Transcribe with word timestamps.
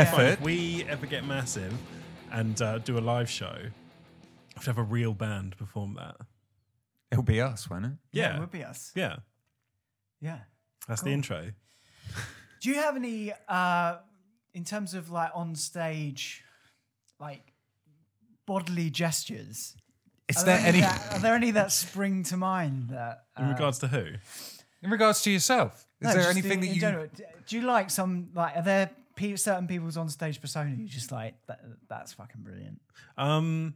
effort. 0.00 0.22
If 0.32 0.40
we 0.40 0.84
ever 0.88 1.06
get 1.06 1.24
massive 1.24 1.72
and 2.32 2.60
uh, 2.60 2.78
do 2.78 2.98
a 2.98 3.00
live 3.00 3.28
show, 3.30 3.46
I 3.56 4.54
have 4.54 4.64
to 4.64 4.70
have 4.70 4.78
a 4.78 4.82
real 4.82 5.14
band 5.14 5.56
perform 5.56 5.94
that. 5.94 6.16
It'll 7.10 7.24
be 7.24 7.40
us, 7.40 7.68
won't 7.68 7.86
it? 7.86 7.92
Yeah, 8.12 8.36
it 8.36 8.40
would 8.40 8.50
be 8.50 8.62
us. 8.64 8.92
yeah. 8.94 9.16
Yeah. 10.20 10.38
That's 10.86 11.00
the 11.00 11.06
Cool. 11.06 11.14
intro. 11.14 11.50
Do 12.60 12.68
you 12.68 12.76
have 12.76 12.94
any, 12.96 13.32
uh, 13.48 13.96
in 14.54 14.64
terms 14.64 14.94
of 14.94 15.10
like 15.10 15.30
on 15.34 15.54
stage, 15.54 16.44
like 17.18 17.52
bodily 18.46 18.90
gestures? 18.90 19.74
Is 20.28 20.36
Are 20.42 20.44
there 20.46 20.58
any 20.64 20.80
that, 20.80 21.12
are 21.12 21.18
there 21.18 21.34
any 21.34 21.50
that 21.52 21.72
spring 21.72 22.22
to 22.24 22.36
mind 22.36 22.90
that? 22.90 23.24
In 23.38 23.46
uh, 23.46 23.48
regards 23.48 23.78
to 23.80 23.88
who? 23.88 24.04
in 24.82 24.90
regards 24.90 25.22
to 25.22 25.30
yourself? 25.30 25.86
Is 26.00 26.06
no, 26.08 26.12
there 26.14 26.22
just 26.22 26.30
anything 26.38 26.52
in, 26.52 26.60
that 26.60 26.66
in 26.68 26.74
you? 26.74 26.80
general, 26.80 27.06
d- 27.14 27.24
do 27.48 27.56
you 27.56 27.62
like 27.62 27.90
some 27.90 28.28
like? 28.34 28.56
Are 28.56 28.62
there 28.62 28.86
pe- 28.86 28.94
certain 29.36 29.66
people's 29.66 29.96
on 29.96 30.08
stage 30.08 30.40
persona 30.40 30.74
you're 30.76 30.88
just 30.88 31.12
like? 31.12 31.34
That, 31.46 31.60
that's 31.88 32.12
fucking 32.12 32.42
brilliant. 32.42 32.80
Um, 33.16 33.74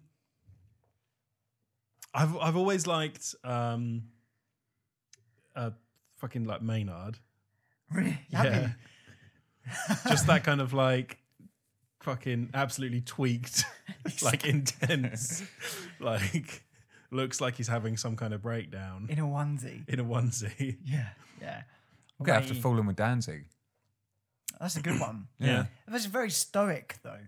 I've 2.12 2.36
I've 2.36 2.56
always 2.56 2.86
liked 2.86 3.34
um, 3.44 4.04
uh, 5.56 5.70
fucking 6.16 6.44
like 6.44 6.62
Maynard. 6.62 7.18
Really? 7.92 8.18
Yeah. 8.30 8.70
Just 10.08 10.26
that 10.26 10.44
kind 10.44 10.60
of 10.60 10.74
like 10.74 11.18
fucking 12.02 12.50
absolutely 12.52 13.00
tweaked, 13.00 13.64
like 14.22 14.44
intense, 14.44 15.42
like 16.00 16.62
looks 17.10 17.40
like 17.40 17.54
he's 17.56 17.68
having 17.68 17.96
some 17.96 18.14
kind 18.16 18.34
of 18.34 18.42
breakdown 18.42 19.06
In 19.08 19.18
a 19.18 19.22
onesie. 19.22 19.88
in 19.88 20.00
a 20.00 20.04
onesie. 20.04 20.76
Yeah. 20.84 21.08
Yeah. 21.40 21.62
I'm 22.20 22.26
gonna 22.26 22.40
have 22.40 22.48
to 22.48 22.54
fall 22.54 22.78
in 22.78 22.86
with 22.86 22.96
Danzig. 22.96 23.46
That's 24.64 24.76
a 24.76 24.80
good 24.80 24.98
one. 24.98 25.28
Yeah. 25.38 25.66
That's 25.86 26.06
very 26.06 26.30
stoic 26.30 26.96
though. 27.02 27.20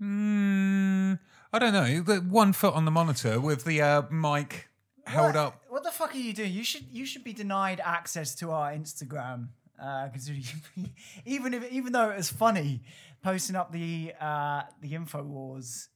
Mm, 0.00 1.18
I 1.52 1.58
don't 1.58 1.72
know. 1.72 2.00
The 2.00 2.20
one 2.20 2.52
foot 2.52 2.74
on 2.74 2.84
the 2.84 2.92
monitor 2.92 3.40
with 3.40 3.64
the 3.64 3.82
uh, 3.82 4.02
mic 4.08 4.68
held 5.04 5.34
what, 5.34 5.36
up. 5.36 5.62
What 5.68 5.82
the 5.82 5.90
fuck 5.90 6.14
are 6.14 6.18
you 6.18 6.32
doing? 6.32 6.52
You 6.52 6.62
should 6.62 6.84
you 6.92 7.04
should 7.04 7.24
be 7.24 7.32
denied 7.32 7.80
access 7.84 8.36
to 8.36 8.52
our 8.52 8.72
Instagram. 8.72 9.48
Uh, 9.82 10.08
even 11.26 11.54
if 11.54 11.72
even 11.72 11.92
though 11.92 12.10
it 12.10 12.18
was 12.18 12.30
funny, 12.30 12.82
posting 13.20 13.56
up 13.56 13.72
the 13.72 14.12
uh, 14.20 14.62
the 14.80 14.94
info 14.94 15.24
wars. 15.24 15.88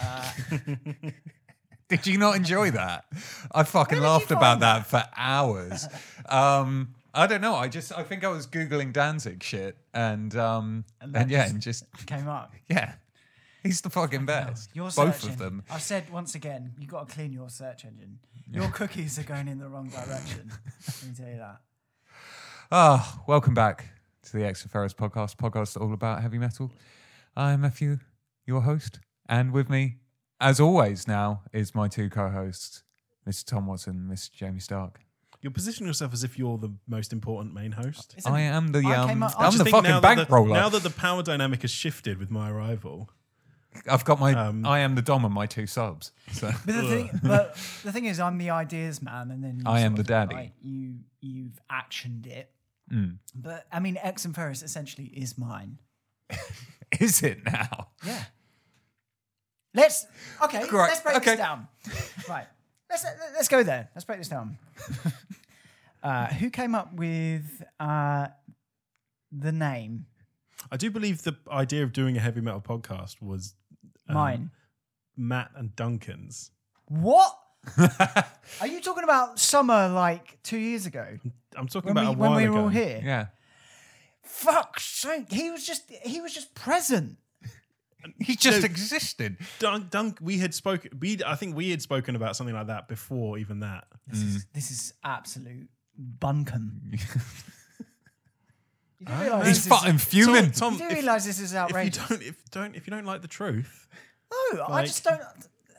Uh, 0.00 0.32
Did 1.88 2.06
you 2.06 2.16
not 2.16 2.36
enjoy 2.36 2.70
that? 2.70 3.04
I 3.52 3.64
fucking 3.64 3.98
Where 3.98 4.00
did 4.00 4.06
you 4.06 4.10
laughed 4.10 4.30
about 4.30 4.60
find 4.60 4.62
that 4.62 4.86
for 4.86 5.04
hours. 5.16 5.88
Um, 6.28 6.94
I 7.12 7.26
don't 7.26 7.40
know. 7.40 7.54
I 7.54 7.68
just 7.68 7.96
I 7.96 8.02
think 8.02 8.24
I 8.24 8.28
was 8.28 8.46
googling 8.46 8.92
Danzig 8.92 9.42
shit, 9.42 9.76
and 9.92 10.34
um, 10.36 10.84
And 11.00 11.16
and, 11.16 11.30
yeah, 11.30 11.42
just- 11.42 11.52
and 11.52 11.62
just 11.62 12.06
came 12.06 12.28
up. 12.28 12.52
yeah, 12.68 12.94
he's 13.62 13.80
the 13.80 13.90
fucking 13.90 14.26
best. 14.26 14.70
Your 14.74 14.90
Both 14.90 15.24
of 15.24 15.38
them. 15.38 15.64
I've 15.70 15.82
said 15.82 16.10
once 16.10 16.34
again, 16.34 16.72
you've 16.78 16.90
got 16.90 17.08
to 17.08 17.14
clean 17.14 17.32
your 17.32 17.48
search 17.48 17.84
engine. 17.84 18.18
Your 18.52 18.68
cookies 18.68 19.18
are 19.18 19.22
going 19.22 19.46
in 19.48 19.58
the 19.58 19.68
wrong 19.68 19.88
direction. 19.88 20.50
Let 20.86 21.04
me 21.06 21.14
tell 21.16 21.28
you 21.28 21.36
that. 21.38 21.60
Ah, 22.72 23.22
welcome 23.26 23.54
back 23.54 23.86
to 24.24 24.32
the 24.36 24.44
Ex 24.44 24.64
Inferis 24.66 24.94
podcast, 24.94 25.36
podcast 25.36 25.80
all 25.80 25.92
about 25.92 26.22
heavy 26.22 26.38
metal. 26.38 26.70
I'm 27.36 27.60
Matthew, 27.60 27.98
your 28.46 28.62
host, 28.62 28.98
and 29.28 29.52
with 29.52 29.68
me, 29.70 29.98
as 30.40 30.58
always, 30.58 31.06
now 31.06 31.42
is 31.52 31.74
my 31.74 31.86
two 31.88 32.08
co-hosts, 32.10 32.82
Mr. 33.28 33.44
Tom 33.44 33.66
Watson, 33.66 34.08
Mr. 34.10 34.32
Jamie 34.32 34.58
Stark. 34.60 35.00
You're 35.42 35.52
positioning 35.52 35.86
yourself 35.88 36.12
as 36.12 36.22
if 36.22 36.38
you're 36.38 36.58
the 36.58 36.70
most 36.86 37.12
important 37.12 37.54
main 37.54 37.72
host. 37.72 38.14
Isn't- 38.18 38.30
I 38.32 38.40
am 38.42 38.68
the 38.72 38.80
I 38.86 38.96
um, 38.96 39.08
came 39.08 39.22
up- 39.22 39.32
I 39.38 39.44
I'm 39.46 39.52
just 39.52 39.58
the 39.58 39.64
think 39.64 39.76
fucking 39.76 39.90
now 39.90 40.00
that 40.00 40.16
the- 40.16 40.24
bankroller. 40.26 40.52
Now 40.52 40.68
that 40.68 40.82
the 40.82 40.90
power 40.90 41.22
dynamic 41.22 41.62
has 41.62 41.70
shifted 41.70 42.18
with 42.18 42.30
my 42.30 42.50
arrival, 42.50 43.10
I've 43.88 44.04
got 44.04 44.18
my, 44.20 44.34
Um, 44.34 44.66
I 44.66 44.80
am 44.80 44.96
the 44.96 45.02
dom 45.02 45.24
and 45.24 45.32
my 45.32 45.46
two 45.46 45.66
subs. 45.66 46.10
So 46.32 46.50
But 46.66 46.74
the 46.74 46.82
thing, 46.82 47.20
but 47.22 47.54
the 47.84 47.92
thing 47.92 48.04
is, 48.04 48.18
I'm 48.20 48.36
the 48.36 48.50
ideas 48.50 49.00
man, 49.00 49.30
and 49.30 49.42
then 49.42 49.58
you 49.60 49.64
I 49.66 49.80
am 49.80 49.92
sort 49.92 49.96
the 49.96 50.00
of, 50.02 50.06
daddy. 50.28 50.34
like, 50.34 50.52
you 50.60 50.96
you've 51.20 51.58
actioned 51.70 52.26
it. 52.26 52.50
Mm. 52.92 53.18
But 53.34 53.66
I 53.72 53.78
mean, 53.80 53.96
Ex 54.02 54.26
Inferis 54.26 54.62
essentially 54.64 55.06
is 55.06 55.38
mine. 55.38 55.78
is 57.00 57.22
it 57.22 57.44
now? 57.44 57.88
Yeah. 58.04 58.24
Let's 59.72 60.06
okay. 60.42 60.58
Right, 60.68 60.88
Let's 60.88 61.00
break 61.00 61.16
okay. 61.18 61.30
this 61.30 61.38
down. 61.38 61.68
right. 62.28 62.46
Let's 62.90 63.06
let's 63.34 63.48
go 63.48 63.62
there. 63.62 63.88
Let's 63.94 64.04
break 64.04 64.18
this 64.18 64.28
down. 64.28 64.58
uh, 66.02 66.26
who 66.26 66.50
came 66.50 66.74
up 66.74 66.92
with 66.92 67.62
uh, 67.78 68.28
the 69.30 69.52
name? 69.52 70.06
I 70.72 70.76
do 70.76 70.90
believe 70.90 71.22
the 71.22 71.36
idea 71.50 71.84
of 71.84 71.92
doing 71.92 72.16
a 72.16 72.20
heavy 72.20 72.40
metal 72.40 72.60
podcast 72.60 73.22
was 73.22 73.54
um, 74.08 74.14
Mine. 74.14 74.50
Matt 75.16 75.50
and 75.54 75.74
Duncan's. 75.76 76.50
What? 76.86 77.36
Are 78.60 78.66
you 78.66 78.80
talking 78.80 79.04
about 79.04 79.38
summer 79.38 79.88
like 79.88 80.42
two 80.42 80.56
years 80.58 80.86
ago 80.86 81.06
I'm 81.54 81.68
talking 81.68 81.92
when 81.94 82.06
we 82.06 82.12
about 82.12 82.14
a 82.14 82.18
when 82.18 82.34
we 82.34 82.48
were 82.48 82.56
ago. 82.56 82.62
all 82.64 82.68
here? 82.68 83.00
Yeah. 83.04 83.26
Fuck 84.22 84.80
sake! 84.80 85.30
He 85.30 85.50
was 85.50 85.66
just 85.66 85.90
he 86.02 86.20
was 86.20 86.32
just 86.32 86.54
present. 86.54 87.16
He 88.20 88.36
just 88.36 88.60
No. 88.60 88.64
existed. 88.66 89.36
Dunk, 89.58 89.90
Dunk, 89.90 90.18
we 90.20 90.38
had 90.38 90.54
spoken. 90.54 90.98
We, 91.00 91.18
I 91.26 91.34
think 91.36 91.56
we 91.56 91.70
had 91.70 91.82
spoken 91.82 92.16
about 92.16 92.36
something 92.36 92.54
like 92.54 92.66
that 92.68 92.88
before 92.88 93.38
even 93.38 93.60
that. 93.60 93.84
This 94.06 94.22
is 94.22 94.46
this 94.54 94.70
is 94.70 94.94
absolute 95.04 95.68
bunkum. 96.18 96.98
You 98.98 99.06
do 99.06 99.40
He's 99.46 99.66
fucking 99.66 99.96
fuming. 99.98 100.50
Tom, 100.50 100.74
You 100.74 100.80
do 100.80 100.84
if, 100.86 100.92
realise 100.92 101.24
this 101.24 101.40
is 101.40 101.54
outrageous. 101.54 102.02
if 102.02 102.10
you 102.10 102.16
don't, 102.16 102.22
if 102.28 102.50
don't, 102.50 102.76
if 102.76 102.86
you 102.86 102.90
don't 102.90 103.06
like 103.06 103.22
the 103.22 103.28
truth, 103.28 103.88
no, 104.52 104.62
I 104.68 104.84
just 104.84 105.02
don't. 105.04 105.20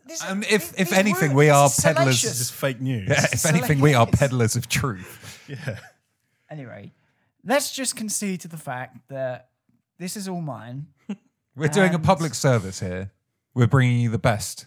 This, 0.08 0.24
Um, 0.24 0.42
if- 0.42 0.74
if 0.80 0.92
anything, 0.92 1.34
we 1.36 1.50
are 1.52 1.70
peddlers. 1.70 2.24
this 2.24 2.42
is 2.42 2.50
fake 2.50 2.82
news. 2.82 3.08
Yeah, 3.10 3.24
if 3.32 3.46
anything, 3.46 3.80
we 3.80 3.94
are 3.94 4.08
peddlers 4.08 4.56
of 4.56 4.68
truth. 4.68 5.40
yeah. 5.48 5.78
Anyway, 6.50 6.94
let's 7.46 7.72
just 7.72 7.96
concede 7.96 8.42
to 8.42 8.48
the 8.48 8.58
fact 8.58 8.98
that 9.10 9.50
this 10.00 10.18
is 10.18 10.28
all 10.28 10.42
mine. 10.42 10.88
We're 11.56 11.68
doing 11.68 11.92
a 11.92 11.96
And- 11.96 12.04
public 12.04 12.34
service 12.34 12.80
here. 12.80 13.12
We're 13.54 13.68
bringing 13.68 14.00
you 14.00 14.10
the 14.10 14.18
best. 14.20 14.66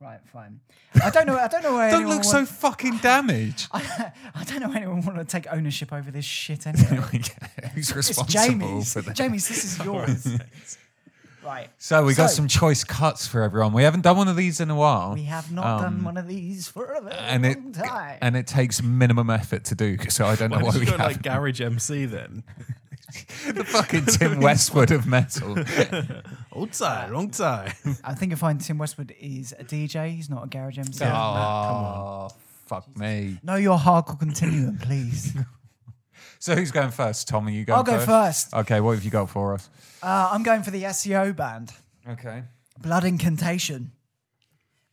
Right, 0.00 0.20
fine. 0.32 0.60
I 1.02 1.10
don't 1.10 1.26
know. 1.26 1.36
I 1.38 1.48
don't 1.48 1.62
know 1.62 1.74
where. 1.74 1.90
Don't 1.90 2.00
anyone 2.02 2.16
look 2.16 2.24
so 2.24 2.38
want- 2.38 2.48
fucking 2.48 2.98
damaged. 2.98 3.68
I, 3.72 4.12
I 4.34 4.44
don't 4.44 4.60
know 4.60 4.72
anyone 4.72 5.02
want 5.04 5.18
to 5.18 5.24
take 5.24 5.46
ownership 5.52 5.92
over 5.92 6.10
this 6.10 6.24
shit 6.24 6.66
anyway. 6.66 6.96
Who's 7.74 7.90
it's 7.90 7.94
responsible 7.96 8.26
Jamie's. 8.58 8.92
for 8.92 9.00
that? 9.02 9.14
Jamie's, 9.16 9.48
this 9.48 9.64
is 9.64 9.78
yours. 9.84 10.26
right. 11.44 11.68
So 11.78 12.04
we 12.04 12.14
got 12.14 12.30
So- 12.30 12.36
some 12.36 12.48
choice 12.48 12.84
cuts 12.84 13.26
for 13.26 13.42
everyone. 13.42 13.72
We 13.72 13.84
haven't 13.84 14.02
done 14.02 14.16
one 14.16 14.28
of 14.28 14.36
these 14.36 14.60
in 14.60 14.70
a 14.70 14.76
while, 14.76 15.14
We 15.14 15.24
have 15.24 15.50
not 15.52 15.66
Um, 15.66 15.82
done 15.82 16.04
one 16.04 16.16
of 16.16 16.26
these 16.26 16.68
for 16.68 16.84
a 16.92 17.00
very 17.00 17.14
and 17.16 17.46
it 17.46 17.58
long 17.62 17.72
time. 17.72 18.18
and 18.20 18.36
it 18.36 18.46
takes 18.46 18.82
minimum 18.82 19.30
effort 19.30 19.64
to 19.66 19.74
do. 19.74 19.98
So 20.08 20.26
I 20.26 20.34
don't 20.36 20.50
know 20.50 20.56
Why 20.58 20.62
why 20.64 20.70
did 20.72 20.80
we 20.80 20.86
you 20.86 20.92
go 20.92 20.98
have 20.98 21.06
like 21.06 21.22
garage 21.22 21.60
MC 21.60 22.06
then? 22.06 22.42
the 23.52 23.64
fucking 23.64 24.06
Tim 24.06 24.40
Westwood 24.40 24.90
of 24.90 25.06
metal. 25.06 25.56
Old 26.52 26.72
time, 26.72 27.12
long 27.12 27.30
time. 27.30 27.72
I 28.04 28.14
think 28.14 28.32
I 28.32 28.36
find 28.36 28.60
Tim 28.60 28.78
Westwood 28.78 29.14
is 29.20 29.52
a 29.58 29.64
DJ. 29.64 30.14
He's 30.14 30.30
not 30.30 30.44
a 30.44 30.46
garage 30.46 30.78
MC. 30.78 31.04
oh, 31.04 32.28
fuck 32.66 32.96
me. 32.96 33.38
Know 33.42 33.56
your 33.56 33.78
hardcore 33.78 34.18
continuum, 34.18 34.78
please. 34.78 35.34
So 36.38 36.54
who's 36.54 36.70
going 36.72 36.90
first? 36.90 37.28
Tom, 37.28 37.46
are 37.46 37.50
you 37.50 37.64
going 37.64 37.76
I'll 37.76 37.84
go 37.84 37.98
first. 38.00 38.52
Okay, 38.54 38.80
what 38.80 38.92
have 38.94 39.04
you 39.04 39.10
got 39.10 39.28
for 39.30 39.54
us? 39.54 39.68
Uh, 40.02 40.30
I'm 40.32 40.42
going 40.42 40.62
for 40.62 40.70
the 40.70 40.84
SEO 40.84 41.34
band, 41.36 41.72
Okay. 42.08 42.42
Blood 42.80 43.04
Incantation, 43.04 43.92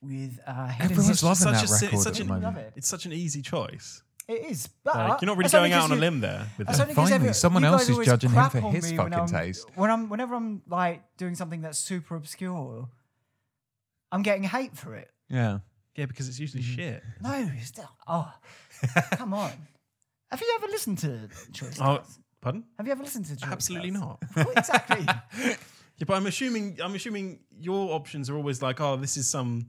with 0.02 0.40
uh, 0.46 0.68
Hidden 0.68 0.92
Everyone's 0.92 1.08
History. 1.08 1.28
loving 1.28 1.42
such 1.42 1.54
that 1.54 1.64
a, 1.64 1.68
si- 1.68 1.86
record 1.86 1.94
it's 1.96 2.04
such 2.04 2.20
at 2.20 2.28
the 2.28 2.34
an, 2.34 2.42
moment. 2.42 2.74
It's 2.76 2.88
such 2.88 3.06
an 3.06 3.14
easy 3.14 3.42
choice. 3.42 4.04
It 4.30 4.46
is, 4.52 4.68
but 4.84 4.96
Like, 4.96 5.22
you're 5.22 5.26
not 5.28 5.38
really 5.38 5.50
going 5.50 5.74
out 5.74 5.86
on 5.86 5.86
a 5.86 5.88
'cause 5.90 5.96
you- 5.96 6.02
limb 6.02 6.20
there 6.20 6.48
with 6.58 6.68
that's 6.68 6.78
that. 6.78 6.84
only 6.84 6.94
'cause 6.96 7.10
Finally, 7.10 7.30
every- 7.30 7.34
someone 7.34 7.64
else 7.64 7.90
is 7.90 7.98
judging 8.06 8.30
him 8.30 8.50
for 8.52 8.72
his 8.72 8.92
me 8.92 8.98
when 8.98 9.12
fucking 9.12 9.14
I'm- 9.20 9.28
taste. 9.28 9.68
When 9.74 9.90
I'm, 9.90 10.08
whenever 10.08 10.36
I'm 10.36 10.62
like 10.68 11.02
doing 11.18 11.34
something 11.34 11.62
that's 11.62 11.80
super 11.80 12.16
obscure, 12.16 12.88
I'm 14.12 14.22
getting 14.22 14.44
hate 14.44 14.78
for 14.78 14.94
it. 14.96 15.10
Yeah. 15.30 15.60
Yeah, 15.96 16.06
because 16.06 16.30
it's 16.30 16.40
usually 16.40 16.62
mm-hmm. 16.64 16.76
shit. 16.76 17.04
No, 17.22 17.32
it's 17.56 17.68
still. 17.70 17.90
Oh, 18.08 18.32
come 19.14 19.34
on. 19.34 19.52
Have 20.32 20.40
you 20.42 20.54
ever 20.58 20.68
listened 20.68 21.00
to 21.00 21.28
Choice? 21.52 21.80
Oh, 21.82 21.98
Cuts? 21.98 22.20
pardon? 22.40 22.66
Have 22.78 22.86
you 22.86 22.92
ever 22.94 23.02
listened 23.04 23.26
to 23.26 23.36
Choice 23.36 23.50
Absolutely 23.52 23.92
Cuts? 23.92 24.00
not. 24.02 24.24
Well, 24.36 24.52
exactly. 24.56 25.06
Yeah, 25.98 26.06
but 26.08 26.14
I'm 26.16 26.28
assuming 26.28 26.78
I'm 26.82 26.96
assuming 26.96 27.40
your 27.60 27.94
options 27.94 28.30
are 28.30 28.36
always 28.38 28.62
like, 28.62 28.80
oh, 28.80 28.96
this 28.96 29.18
is 29.18 29.28
some 29.28 29.68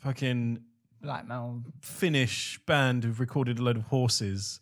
fucking 0.00 0.64
Black 1.02 1.26
metal. 1.26 1.62
Finnish 1.80 2.58
band 2.66 3.04
who've 3.04 3.20
recorded 3.20 3.58
a 3.58 3.62
load 3.62 3.76
of 3.76 3.84
horses 3.84 4.60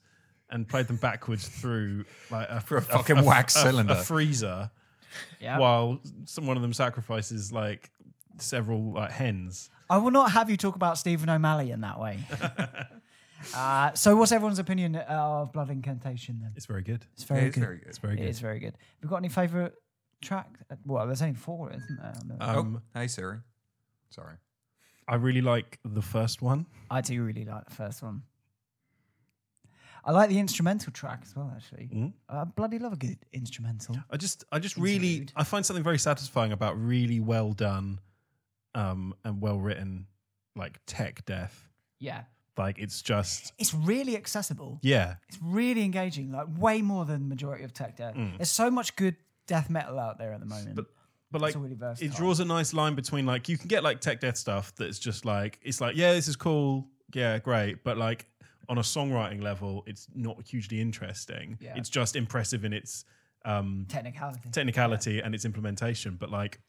and 0.50 0.68
played 0.68 0.86
them 0.86 0.96
backwards 0.96 1.48
through 1.48 2.04
like 2.30 2.48
a, 2.48 2.56
a 2.76 2.80
fucking 2.80 3.24
wax 3.24 3.56
a- 3.56 3.60
cylinder. 3.60 3.94
a 3.94 3.96
freezer, 3.96 4.70
Yeah. 5.40 5.58
while 5.58 6.00
some 6.24 6.46
one 6.46 6.56
of 6.56 6.62
them 6.62 6.72
sacrifices 6.72 7.52
like 7.52 7.90
several 8.38 8.92
like 8.92 9.10
hens. 9.10 9.70
I 9.88 9.98
will 9.98 10.10
not 10.10 10.32
have 10.32 10.50
you 10.50 10.56
talk 10.56 10.74
about 10.76 10.98
Stephen 10.98 11.28
O'Malley 11.30 11.70
in 11.70 11.80
that 11.82 11.98
way. 12.00 12.18
Uh, 13.54 13.92
so, 13.92 14.16
what's 14.16 14.32
everyone's 14.32 14.58
opinion 14.58 14.96
of 14.96 15.52
Blood 15.52 15.68
Incantation 15.70 16.38
then? 16.40 16.52
It's 16.56 16.64
very 16.64 16.82
good. 16.82 17.04
It's 17.12 17.22
very 17.24 17.42
good. 17.42 17.46
It 17.46 17.48
is 17.50 17.54
good. 17.54 17.60
very 17.64 17.76
good. 17.78 17.88
It's 17.88 17.98
very 17.98 18.16
good. 18.16 18.28
is 18.28 18.40
very 18.40 18.58
good. 18.58 18.72
Have 18.72 19.02
you 19.02 19.08
got 19.10 19.16
any 19.18 19.28
favourite 19.28 19.72
track? 20.22 20.48
Well, 20.86 21.06
there's 21.06 21.20
only 21.20 21.34
four, 21.34 21.70
isn't 21.70 21.96
there? 22.00 22.14
on 22.18 22.28
the- 22.28 22.48
Um, 22.58 22.82
oh, 22.94 22.98
hey 22.98 23.06
Siri. 23.08 23.38
Sorry. 24.08 24.36
I 25.08 25.14
really 25.16 25.40
like 25.42 25.78
the 25.84 26.02
first 26.02 26.42
one. 26.42 26.66
I 26.90 27.00
do 27.00 27.22
really 27.22 27.44
like 27.44 27.66
the 27.66 27.74
first 27.74 28.02
one. 28.02 28.22
I 30.04 30.12
like 30.12 30.28
the 30.28 30.38
instrumental 30.38 30.92
track 30.92 31.20
as 31.24 31.34
well, 31.34 31.52
actually. 31.54 31.88
Mm. 31.92 32.12
I 32.28 32.44
bloody 32.44 32.78
love 32.78 32.92
a 32.92 32.96
good 32.96 33.18
instrumental. 33.32 33.96
I 34.08 34.16
just, 34.16 34.44
I 34.52 34.60
just 34.60 34.76
really, 34.76 35.26
I 35.34 35.42
find 35.42 35.66
something 35.66 35.82
very 35.82 35.98
satisfying 35.98 36.52
about 36.52 36.80
really 36.80 37.18
well 37.18 37.52
done, 37.52 37.98
um, 38.74 39.14
and 39.24 39.40
well 39.40 39.58
written, 39.58 40.06
like 40.54 40.78
tech 40.86 41.24
death. 41.24 41.68
Yeah. 41.98 42.22
Like 42.56 42.78
it's 42.78 43.02
just, 43.02 43.52
It's 43.58 43.74
really 43.74 44.16
accessible. 44.16 44.78
yeah, 44.82 45.16
It's 45.28 45.38
really 45.42 45.82
engaging, 45.82 46.30
like 46.32 46.46
way 46.56 46.82
more 46.82 47.04
than 47.04 47.22
the 47.22 47.28
majority 47.28 47.64
of 47.64 47.74
tech 47.74 47.96
death. 47.96 48.14
There's 48.16 48.48
so 48.50 48.70
much 48.70 48.94
good 48.96 49.16
death 49.46 49.68
metal 49.68 49.98
out 49.98 50.18
there 50.18 50.32
at 50.32 50.40
the 50.40 50.46
moment. 50.46 50.70
Mm. 50.72 50.76
but 50.76 50.86
but 51.30 51.40
like 51.40 51.56
all 51.56 51.62
really 51.62 51.76
it 52.00 52.12
draws 52.14 52.40
a 52.40 52.44
nice 52.44 52.72
line 52.72 52.94
between 52.94 53.26
like 53.26 53.48
you 53.48 53.58
can 53.58 53.68
get 53.68 53.82
like 53.82 54.00
tech 54.00 54.20
death 54.20 54.36
stuff 54.36 54.72
that's 54.76 54.98
just 54.98 55.24
like 55.24 55.58
it's 55.62 55.80
like 55.80 55.96
yeah 55.96 56.12
this 56.12 56.28
is 56.28 56.36
cool. 56.36 56.86
Yeah 57.14 57.38
great. 57.38 57.84
But 57.84 57.96
like 57.98 58.26
on 58.68 58.78
a 58.78 58.82
songwriting 58.82 59.42
level 59.42 59.84
it's 59.86 60.08
not 60.14 60.36
hugely 60.46 60.80
interesting. 60.80 61.58
Yeah. 61.60 61.74
it's 61.76 61.88
just 61.88 62.16
impressive 62.16 62.64
in 62.64 62.72
its 62.72 63.04
um 63.44 63.86
Technicality. 63.88 64.48
technicality 64.50 65.20
and 65.20 65.34
its 65.34 65.44
implementation. 65.44 66.16
But 66.16 66.30
like 66.30 66.60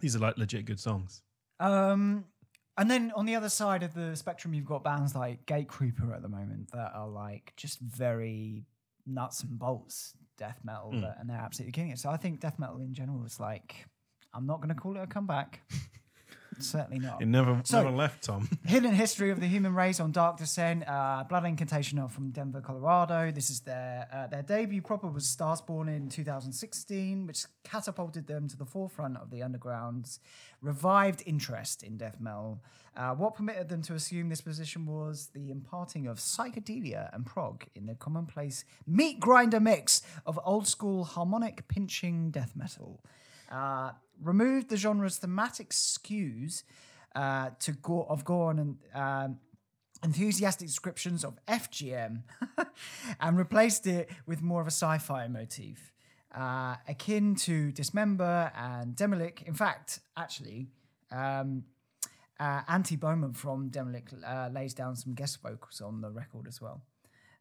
these 0.00 0.16
are 0.16 0.18
like 0.18 0.36
legit 0.38 0.64
good 0.64 0.80
songs. 0.80 1.22
Um, 1.60 2.24
and 2.76 2.90
then 2.90 3.12
on 3.14 3.24
the 3.26 3.36
other 3.36 3.48
side 3.48 3.82
of 3.84 3.94
the 3.94 4.16
spectrum, 4.16 4.52
you've 4.52 4.64
got 4.66 4.82
bands 4.82 5.14
like 5.14 5.46
Gatecreeper 5.46 6.12
at 6.14 6.22
the 6.22 6.28
moment 6.28 6.72
that 6.72 6.90
are 6.94 7.08
like 7.08 7.52
just 7.56 7.78
very 7.78 8.64
nuts 9.06 9.42
and 9.44 9.58
bolts 9.58 10.14
death 10.36 10.60
metal, 10.64 10.90
Hmm. 10.92 11.00
that, 11.02 11.16
and 11.20 11.28
they're 11.28 11.36
absolutely 11.36 11.72
killing 11.72 11.90
it. 11.90 11.98
So 11.98 12.10
I 12.10 12.16
think 12.16 12.40
death 12.40 12.58
metal 12.58 12.80
in 12.80 12.92
general 12.94 13.24
is 13.24 13.38
like, 13.40 13.86
I'm 14.32 14.46
not 14.46 14.58
going 14.60 14.68
to 14.74 14.74
call 14.74 14.96
it 14.96 15.02
a 15.02 15.06
comeback. 15.06 15.60
Certainly 16.58 17.00
not. 17.00 17.20
it 17.22 17.26
never 17.26 17.60
So- 17.64 17.82
never 17.82 17.94
left 17.96 18.24
tom 18.24 18.48
Hidden 18.64 18.92
History 18.94 19.30
of 19.30 19.40
the 19.40 19.46
Human 19.46 19.74
Race 19.74 20.00
on 20.00 20.12
Dark 20.12 20.36
Descent. 20.38 20.86
Uh, 20.88 21.24
Blood 21.28 21.44
Incantation 21.44 22.06
from 22.08 22.30
Denver, 22.30 22.60
Colorado. 22.60 23.30
This 23.30 23.50
is 23.50 23.60
their 23.60 24.06
uh, 24.12 24.26
their 24.28 24.42
debut 24.42 24.82
proper 24.82 25.08
was 25.08 25.24
Starspawn 25.24 25.88
in 25.88 26.08
2016, 26.08 27.26
which 27.26 27.44
catapulted 27.64 28.26
them 28.26 28.48
to 28.48 28.56
the 28.56 28.64
forefront 28.66 29.16
of 29.16 29.30
the 29.30 29.42
underground's 29.42 30.20
revived 30.60 31.22
interest 31.26 31.82
in 31.82 31.96
death 31.96 32.18
metal. 32.20 32.62
Uh, 32.96 33.12
what 33.14 33.34
permitted 33.34 33.68
them 33.68 33.82
to 33.82 33.94
assume 33.94 34.28
this 34.28 34.40
position 34.40 34.86
was 34.86 35.30
the 35.34 35.50
imparting 35.50 36.06
of 36.06 36.18
psychedelia 36.18 37.12
and 37.12 37.26
prog 37.26 37.64
in 37.74 37.86
the 37.86 37.94
commonplace 37.94 38.64
meat 38.86 39.18
grinder 39.18 39.58
mix 39.60 40.00
of 40.26 40.38
old 40.44 40.66
school 40.68 41.02
harmonic 41.04 41.66
pinching 41.68 42.30
death 42.30 42.52
metal. 42.54 43.02
Uh, 43.54 43.92
removed 44.20 44.68
the 44.68 44.76
genre's 44.76 45.18
thematic 45.18 45.70
skews 45.70 46.64
uh, 47.14 47.50
to 47.60 47.72
go- 47.72 48.06
of 48.08 48.24
Gorn 48.24 48.58
and 48.58 48.76
um, 48.94 49.38
enthusiastic 50.02 50.66
descriptions 50.66 51.24
of 51.24 51.38
FGM 51.46 52.22
and 53.20 53.38
replaced 53.38 53.86
it 53.86 54.10
with 54.26 54.42
more 54.42 54.60
of 54.60 54.66
a 54.66 54.70
sci-fi 54.70 55.28
motif, 55.28 55.92
uh, 56.34 56.76
akin 56.88 57.36
to 57.36 57.70
Dismember 57.72 58.52
and 58.56 58.96
Demilich. 58.96 59.42
In 59.42 59.54
fact, 59.54 60.00
actually, 60.16 60.66
um, 61.12 61.64
uh, 62.40 62.62
Antti 62.62 62.98
Boman 62.98 63.36
from 63.36 63.70
Demilich 63.70 64.12
uh, 64.26 64.50
lays 64.52 64.74
down 64.74 64.96
some 64.96 65.14
guest 65.14 65.40
vocals 65.42 65.80
on 65.80 66.00
the 66.00 66.10
record 66.10 66.48
as 66.48 66.60
well. 66.60 66.82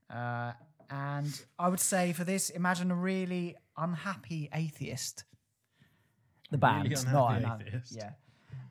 Uh, 0.10 0.52
and 0.90 1.42
I 1.58 1.70
would 1.70 1.80
say 1.80 2.14
for 2.14 2.24
this, 2.24 2.52
imagine 2.52 2.92
a 2.92 2.96
really 2.96 3.56
unhappy 3.78 4.50
atheist. 4.54 5.24
The 6.54 6.58
band, 6.60 6.88
Really 6.88 7.04
not 7.12 7.36
an- 7.38 7.52
atheist. 7.68 7.96
yeah. 7.98 8.12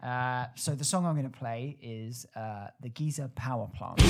Uh, 0.09 0.47
so 0.55 0.75
the 0.77 0.85
song 0.85 1.05
I'm 1.05 1.17
going 1.17 1.29
to 1.31 1.37
play 1.37 1.77
is 1.83 2.27
uh, 2.37 2.69
the 2.81 2.89
Giza 2.89 3.29
Power 3.35 3.69
Plant. 3.77 4.01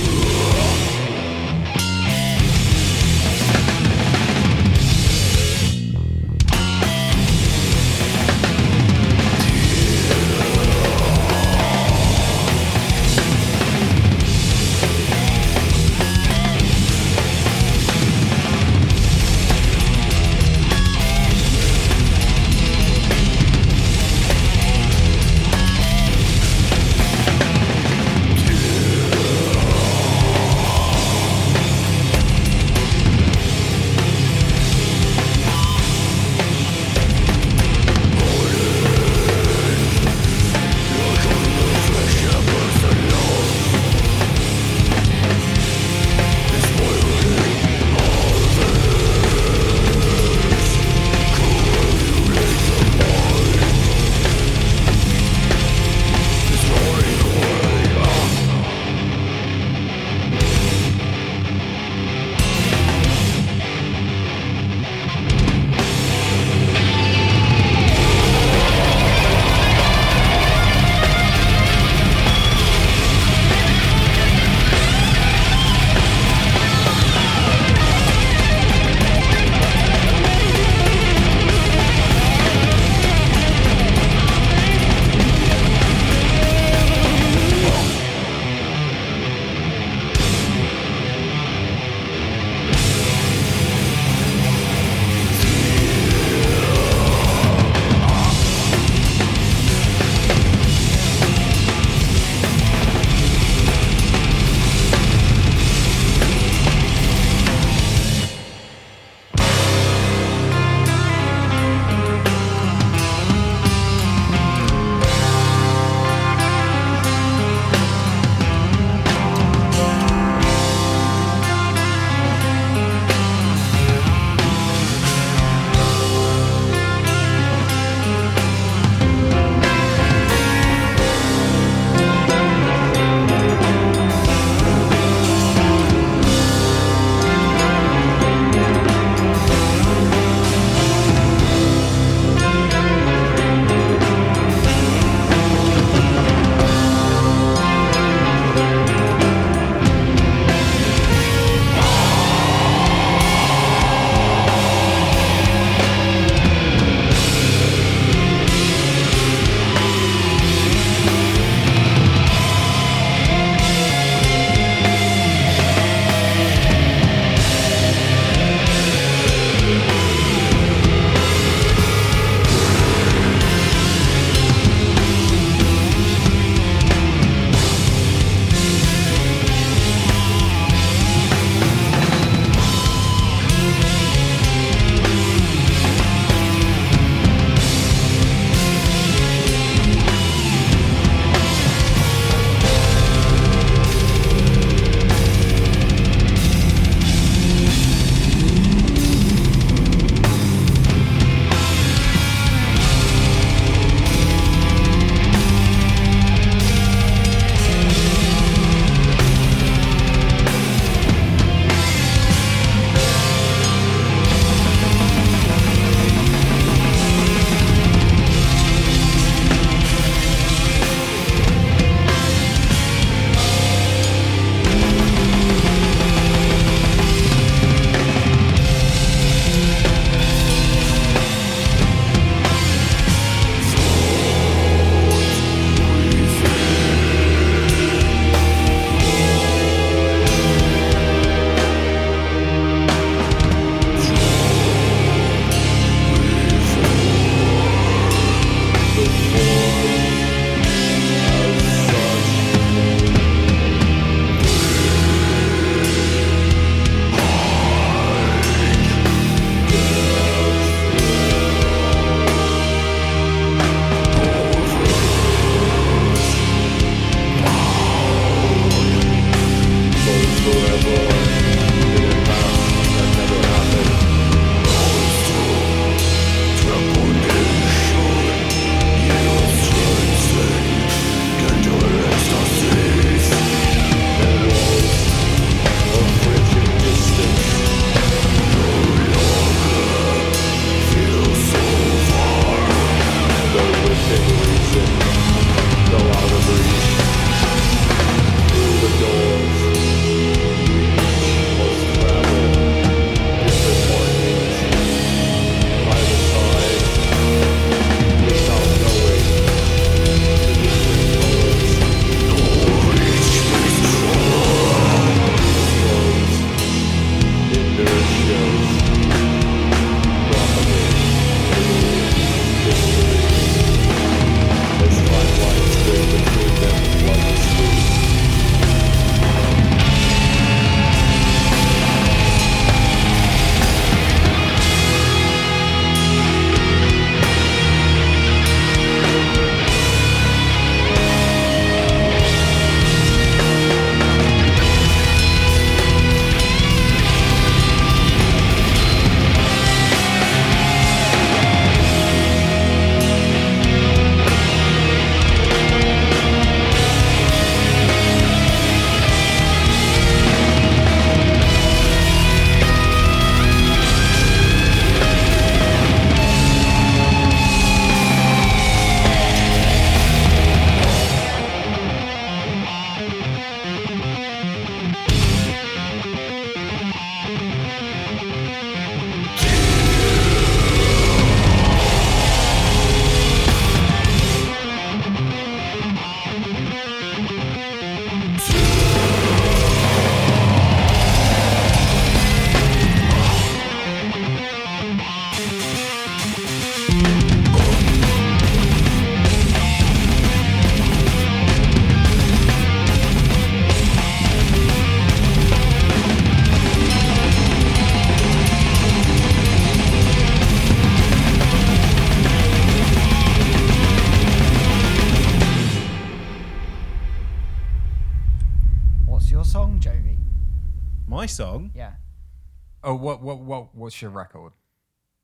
What's 423.92 424.00
your 424.00 424.10
record? 424.10 424.52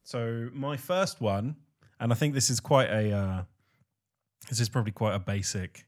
So 0.04 0.50
my 0.52 0.76
first 0.76 1.22
one, 1.22 1.56
and 2.00 2.12
I 2.12 2.14
think 2.14 2.34
this 2.34 2.50
is 2.50 2.60
quite 2.60 2.90
a 2.90 3.12
uh, 3.12 3.42
this 4.50 4.60
is 4.60 4.68
probably 4.68 4.92
quite 4.92 5.14
a 5.14 5.18
basic 5.18 5.86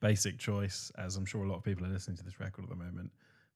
basic 0.00 0.38
choice, 0.38 0.92
as 0.96 1.16
I'm 1.16 1.24
sure 1.26 1.42
a 1.44 1.48
lot 1.48 1.56
of 1.56 1.64
people 1.64 1.84
are 1.84 1.88
listening 1.88 2.16
to 2.18 2.22
this 2.24 2.38
record 2.38 2.62
at 2.64 2.70
the 2.70 2.76
moment. 2.76 3.10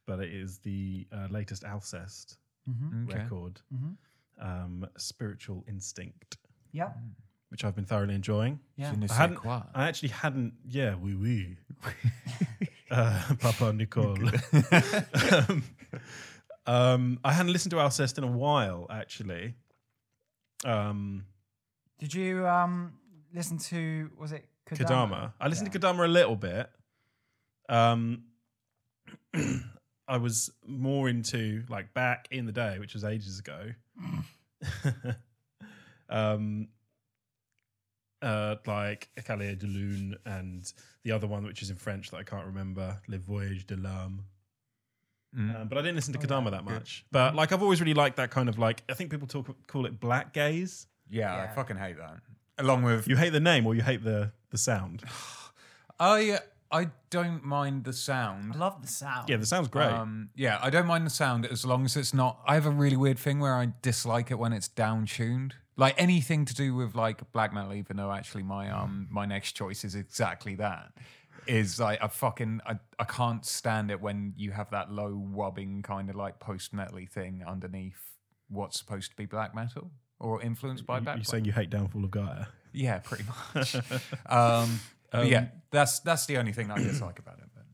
But 0.04 0.18
it 0.20 0.32
is 0.34 0.58
the 0.58 1.06
uh, 1.12 1.28
latest 1.30 1.62
Alcest 1.64 2.38
Mm-hmm. 2.68 3.08
Okay. 3.08 3.18
record, 3.22 3.60
Mhm. 3.72 3.96
um, 4.40 4.86
"Spiritual 4.98 5.64
Instinct," 5.68 6.36
Yeah. 6.72 6.90
which 7.50 7.62
I've 7.64 7.76
been 7.76 7.84
thoroughly 7.86 8.16
enjoying. 8.16 8.58
Yeah. 8.76 8.92
I 9.08 9.14
hadn't. 9.14 9.46
I 9.46 9.86
actually 9.86 10.08
hadn't, 10.08 10.54
yeah, 10.68 10.96
oui, 10.96 11.14
oui. 11.24 11.56
uh, 12.90 13.22
Papa 13.38 13.72
Nicole. 13.72 14.18
um, 15.48 15.62
um, 16.66 17.18
I 17.24 17.32
hadn't 17.32 17.52
listened 17.52 17.70
to 17.72 17.76
Alcest 17.78 18.18
in 18.18 18.24
a 18.24 18.28
while, 18.30 18.86
actually. 18.90 19.54
Um, 20.64 21.24
Did 21.98 22.14
you 22.14 22.46
um 22.46 22.94
listen 23.34 23.58
to 23.58 24.10
was 24.18 24.32
it 24.32 24.46
Kodama? 24.68 24.86
Kadama. 24.88 25.32
I 25.40 25.48
listened 25.48 25.68
Yeah. 25.72 25.78
to 25.80 25.86
Kadama 25.94 26.04
a 26.04 26.08
little 26.08 26.36
bit. 26.36 26.70
Um, 27.68 28.24
I 30.08 30.16
was 30.18 30.50
more 30.66 31.08
into 31.08 31.64
like 31.68 31.92
back 31.94 32.28
in 32.30 32.46
the 32.46 32.52
day, 32.52 32.78
which 32.78 32.94
was 32.94 33.04
ages 33.04 33.38
ago. 33.40 33.72
um, 36.08 36.68
uh, 38.22 38.56
like 38.66 39.08
Écailles 39.18 39.58
de 39.58 39.66
Lune 39.66 40.16
and 40.24 40.72
the 41.04 41.12
other 41.12 41.26
one, 41.26 41.44
which 41.44 41.62
is 41.62 41.70
in 41.70 41.76
French 41.76 42.10
that 42.10 42.16
I 42.18 42.22
can't 42.22 42.46
remember, 42.46 42.98
Le 43.08 43.18
Voyage 43.18 43.66
de 43.66 43.76
l'âme. 43.76 44.20
Mm. 45.36 45.60
Um, 45.62 45.68
but 45.68 45.76
I 45.78 45.82
didn't 45.82 45.96
listen 45.96 46.14
to 46.14 46.18
Oh, 46.18 46.22
Kadama 46.22 46.44
yeah. 46.44 46.50
that 46.50 46.64
Good. 46.66 46.74
much. 46.74 47.04
But 47.12 47.34
like 47.34 47.52
I've 47.52 47.62
always 47.62 47.80
really 47.80 47.94
liked 47.94 48.16
that 48.16 48.30
kind 48.30 48.48
of 48.48 48.58
like 48.58 48.82
I 48.88 48.94
think 48.94 49.10
people 49.10 49.26
talk 49.28 49.54
call 49.66 49.84
it 49.86 50.00
black 50.00 50.32
gaze. 50.32 50.86
yeah, 51.10 51.46
I 51.50 51.54
fucking 51.54 51.76
hate 51.76 51.98
that. 51.98 52.16
Along 52.58 52.82
with 52.82 53.06
You 53.06 53.16
hate 53.16 53.30
the 53.34 53.40
name 53.40 53.66
or 53.66 53.74
you 53.74 53.82
hate 53.82 54.02
the 54.02 54.32
the 54.50 54.58
sound. 54.58 55.02
I 56.00 56.38
I 56.70 56.88
don't 57.10 57.44
mind 57.44 57.84
the 57.84 57.92
sound. 57.92 58.52
I 58.54 58.58
love 58.58 58.82
the 58.82 58.88
sound. 58.88 59.28
Yeah, 59.28 59.36
the 59.36 59.46
sound's 59.46 59.68
great. 59.68 59.86
Um, 59.90 60.30
yeah, 60.34 60.58
I 60.60 60.68
don't 60.70 60.86
mind 60.86 61.06
the 61.06 61.10
sound 61.10 61.46
as 61.46 61.64
long 61.64 61.84
as 61.84 61.96
it's 61.96 62.12
not. 62.12 62.40
I 62.46 62.54
have 62.54 62.66
a 62.66 62.70
really 62.70 62.96
weird 62.96 63.18
thing 63.18 63.38
where 63.38 63.54
I 63.54 63.68
dislike 63.82 64.30
it 64.30 64.38
when 64.38 64.52
it's 64.52 64.68
down 64.68 65.06
tuned. 65.06 65.54
Like 65.76 65.94
anything 65.98 66.44
to 66.46 66.54
do 66.54 66.74
with 66.74 66.94
like 66.94 67.30
black 67.32 67.52
metal, 67.52 67.72
even 67.74 67.96
though 67.98 68.10
actually 68.10 68.42
my 68.42 68.70
um 68.70 69.06
my 69.10 69.26
next 69.26 69.52
choice 69.52 69.84
is 69.84 69.94
exactly 69.94 70.54
that. 70.56 70.92
Is 71.46 71.78
like 71.80 72.02
I 72.02 72.08
fucking 72.08 72.60
I, 72.66 72.78
I 72.98 73.04
can't 73.04 73.44
stand 73.44 73.90
it 73.90 74.00
when 74.00 74.34
you 74.36 74.50
have 74.52 74.70
that 74.70 74.90
low 74.90 75.14
wobbing 75.16 75.82
kind 75.82 76.10
of 76.10 76.16
like 76.16 76.38
post 76.40 76.74
metally 76.74 77.08
thing 77.08 77.42
underneath 77.46 78.00
what's 78.48 78.78
supposed 78.78 79.10
to 79.10 79.16
be 79.16 79.26
black 79.26 79.54
metal 79.54 79.90
or 80.18 80.40
influenced 80.42 80.86
by 80.86 80.98
You- 80.98 81.04
black. 81.04 81.16
You're 81.16 81.24
saying 81.24 81.44
you 81.44 81.52
hate 81.52 81.70
Downfall 81.70 82.04
of 82.04 82.10
Gaia. 82.10 82.46
Yeah, 82.72 82.98
pretty 82.98 83.24
much. 83.54 83.74
um, 84.28 84.80
but 85.10 85.28
yeah, 85.28 85.46
that's 85.70 86.00
that's 86.00 86.26
the 86.26 86.36
only 86.38 86.52
thing 86.52 86.70
I 86.70 86.78
dislike 86.78 87.18
about 87.18 87.38
it. 87.38 87.48
But. 87.54 87.64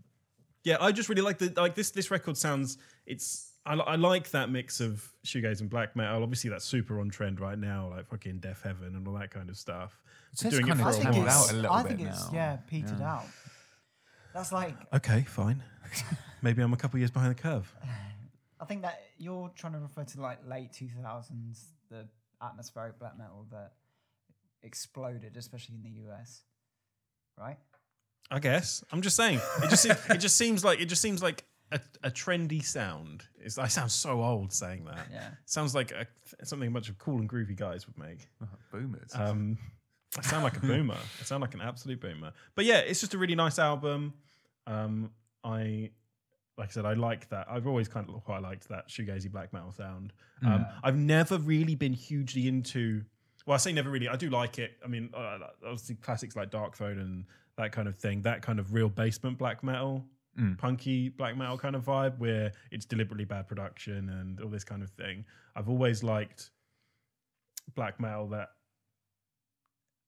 Yeah, 0.64 0.76
I 0.81 0.93
just 0.93 1.09
really 1.09 1.23
like 1.23 1.38
the 1.38 1.52
like 1.57 1.75
this. 1.75 1.91
This 1.91 2.11
record 2.11 2.37
sounds. 2.37 2.79
It's 3.07 3.52
I, 3.67 3.75
I 3.75 3.97
like 3.97 4.31
that 4.31 4.50
mix 4.50 4.81
of 4.81 5.09
shoegaze 5.26 5.61
and 5.61 5.69
black 5.71 5.97
metal. 5.97 6.23
Obviously, 6.23 6.50
that's 6.50 6.64
super 6.64 7.00
on 7.00 7.09
trend 7.11 7.41
right 7.41 7.59
now, 7.59 7.91
like 7.91 8.09
fucking 8.09 8.41
Deafheaven 8.41 8.88
and 8.97 9.07
all 9.09 9.14
that 9.14 9.31
kind 9.31 9.49
of 9.50 9.57
stuff. 9.57 9.99
It's 10.33 10.43
just 10.43 10.52
Doing 10.57 10.67
it 10.67 10.69
kind 10.69 10.81
for 10.81 10.88
of 10.88 10.95
a 10.95 10.99
I 10.99 11.02
think 11.02 11.14
while. 11.14 11.14
petered 11.14 11.29
out 11.31 11.52
a 11.52 11.55
little 11.57 11.73
I 11.73 11.83
bit 11.83 11.97
think 11.97 12.09
it's 12.09 12.26
now. 12.33 12.35
yeah 12.35 12.57
petered 12.69 13.00
out. 13.02 13.25
That's 14.35 14.53
like 14.53 14.75
Okay, 14.93 15.23
fine. 15.23 15.62
Maybe 16.43 16.62
I'm 16.62 16.73
a 16.73 16.77
couple 16.77 16.99
years 16.99 17.11
behind 17.11 17.31
the 17.37 17.41
curve. 17.41 17.73
I 18.61 18.65
think 18.65 18.83
that 18.83 19.01
you're 19.19 19.51
trying 19.57 19.73
to 19.75 19.79
refer 19.81 20.05
to 20.05 20.21
like 20.21 20.39
late 20.49 20.73
two 20.73 20.89
thousands, 21.03 21.67
the 21.91 22.07
atmospheric 22.41 22.99
black 22.99 23.19
metal 23.19 23.47
that 23.51 23.73
exploded, 24.62 25.37
especially 25.37 25.77
in 25.77 25.83
the 25.83 26.09
US, 26.12 26.43
right? 27.39 27.59
I 28.31 28.39
guess 28.39 28.83
I'm 28.93 29.03
just 29.03 29.17
saying. 29.17 29.41
It 29.62 29.71
just 29.71 29.83
seems, 29.83 29.99
it 30.11 30.19
just 30.19 30.37
seems 30.37 30.65
like 30.65 30.81
it 30.81 30.87
just 30.87 31.03
seems 31.03 31.23
like 31.23 31.45
a, 31.73 31.81
a 32.05 32.11
trendy 32.11 32.65
sound. 32.65 33.25
It's, 33.39 33.59
I 33.59 33.67
sound 33.67 33.91
so 33.91 34.23
old 34.23 34.53
saying 34.53 34.85
that. 34.85 35.07
Yeah. 35.12 35.29
sounds 35.45 35.75
like 35.75 35.91
a, 35.91 36.07
something 36.45 36.69
a 36.69 36.71
bunch 36.71 36.89
of 36.89 36.99
cool 36.99 37.19
and 37.19 37.29
groovy 37.29 37.57
guys 37.57 37.87
would 37.87 37.99
make. 37.99 38.29
Boomers. 38.73 39.11
Um, 39.15 39.59
I 40.19 40.23
sound 40.23 40.45
like 40.45 40.57
a 40.57 40.61
boomer. 40.61 40.97
I 41.21 41.25
sound 41.25 41.41
like 41.41 41.54
an 41.54 41.63
absolute 41.63 42.00
boomer. 42.00 42.33
But 42.54 42.65
yeah, 42.67 42.78
it's 42.78 43.00
just 43.00 43.15
a 43.15 43.19
really 43.19 43.35
nice 43.35 43.59
album. 43.59 44.13
Um, 44.67 45.11
I, 45.45 45.91
like 46.59 46.69
I 46.69 46.73
said, 46.73 46.85
I 46.85 46.93
like 46.95 47.29
that. 47.31 47.47
I've 47.51 47.67
always 47.67 47.89
kind 47.89 48.09
of 48.09 48.23
quite 48.25 48.43
liked 48.43 48.69
that 48.69 48.89
shoegazy 48.89 49.31
black 49.31 49.53
metal 49.53 49.73
sound. 49.73 50.13
Um, 50.45 50.67
I've 50.83 50.97
never 50.97 51.39
really 51.39 51.75
been 51.75 51.93
hugely 51.93 52.49
into. 52.49 53.03
Well, 53.47 53.55
I 53.55 53.59
say 53.59 53.73
never 53.73 53.91
really. 53.91 54.09
I 54.09 54.17
do 54.17 54.31
like 54.31 54.59
it. 54.59 54.73
I 54.85 54.89
mean, 54.89 55.11
uh, 55.15 55.39
obviously 55.65 55.97
classics 55.97 56.37
like 56.37 56.51
Darkthrone 56.51 57.01
and 57.01 57.25
that 57.57 57.73
kind 57.73 57.89
of 57.89 57.97
thing. 57.97 58.23
That 58.23 58.43
kind 58.43 58.59
of 58.59 58.73
real 58.73 58.89
basement 58.89 59.39
black 59.39 59.63
metal, 59.63 60.05
Mm. 60.39 60.57
punky 60.57 61.11
black 61.11 61.37
metal 61.37 61.59
kind 61.59 61.77
of 61.77 61.85
vibe, 61.85 62.17
where 62.19 62.53
it's 62.71 62.87
deliberately 62.87 63.27
bad 63.27 63.47
production 63.47 64.09
and 64.09 64.41
all 64.41 64.49
this 64.49 64.65
kind 64.65 64.83
of 64.83 64.89
thing. 64.93 65.27
I've 65.55 65.69
always 65.69 66.03
liked 66.03 66.51
black 67.75 68.01
metal 68.01 68.29
that 68.29 68.49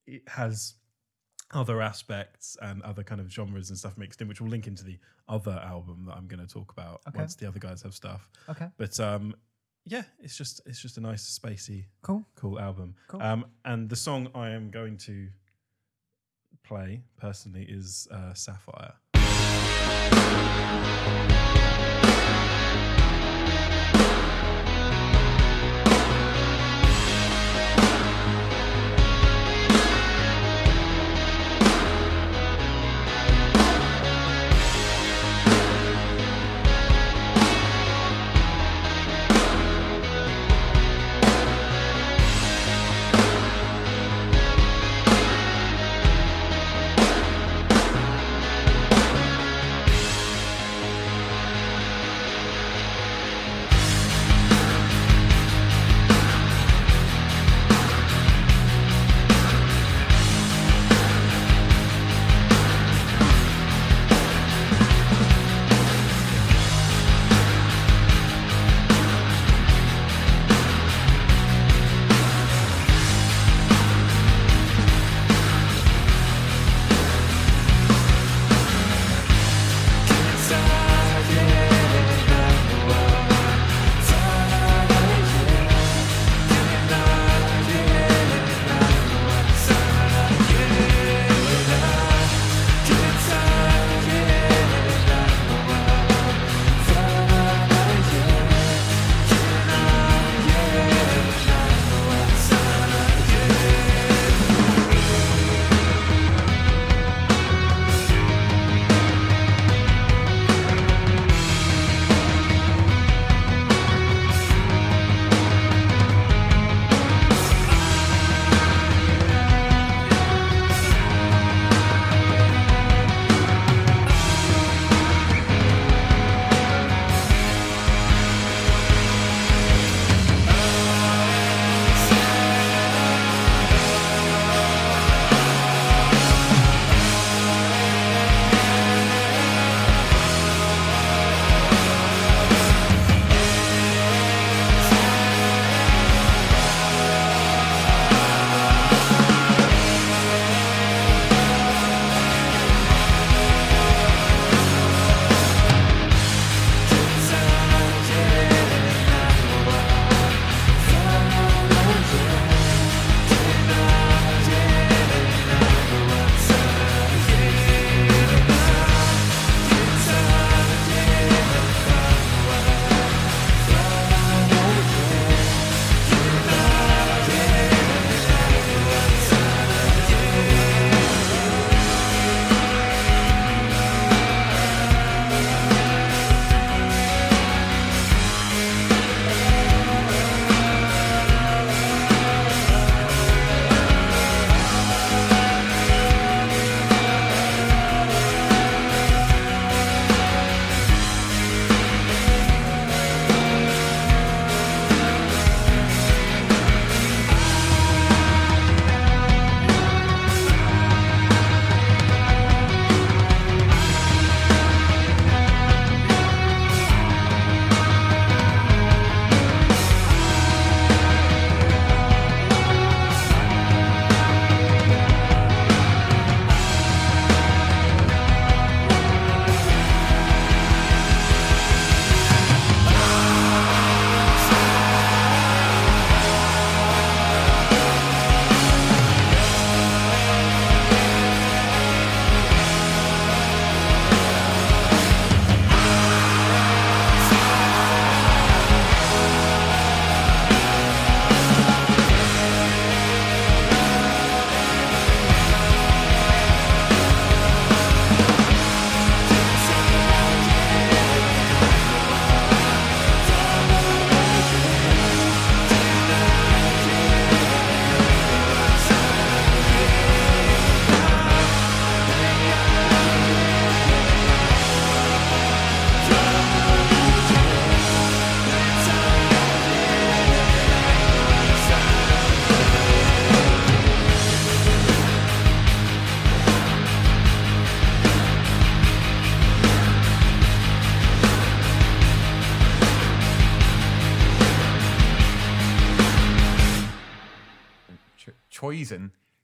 it 0.07 0.23
has 0.27 0.73
other 1.53 1.81
aspects 1.81 2.57
and 2.61 2.81
other 2.81 3.03
kind 3.03 3.21
of 3.21 3.31
genres 3.31 3.69
and 3.69 3.77
stuff 3.77 3.97
mixed 3.97 4.21
in, 4.21 4.27
which 4.27 4.41
will 4.41 4.49
link 4.49 4.67
into 4.67 4.83
the 4.83 4.97
other 5.27 5.61
album 5.63 6.05
that 6.07 6.15
I'm 6.17 6.27
going 6.27 6.45
to 6.45 6.51
talk 6.51 6.71
about 6.71 7.01
Okay. 7.07 7.19
once 7.19 7.35
the 7.35 7.47
other 7.47 7.59
guys 7.59 7.81
have 7.83 7.93
stuff. 7.93 8.29
Okay. 8.49 8.67
But 8.77 8.99
um, 8.99 9.35
yeah, 9.85 10.03
it's 10.19 10.35
just 10.37 10.61
it's 10.65 10.81
just 10.81 10.97
a 10.97 11.01
nice 11.01 11.39
spacey, 11.39 11.85
Cool. 12.01 12.25
cool 12.35 12.59
album. 12.59 12.95
Cool. 13.07 13.21
Um, 13.21 13.45
and 13.63 13.87
the 13.89 13.95
song 13.95 14.29
I 14.33 14.49
am 14.49 14.71
going 14.71 14.97
to 14.99 15.27
play 16.63 17.03
personally 17.17 17.63
is 17.69 18.07
uh, 18.11 18.33
Sapphire. 18.33 18.93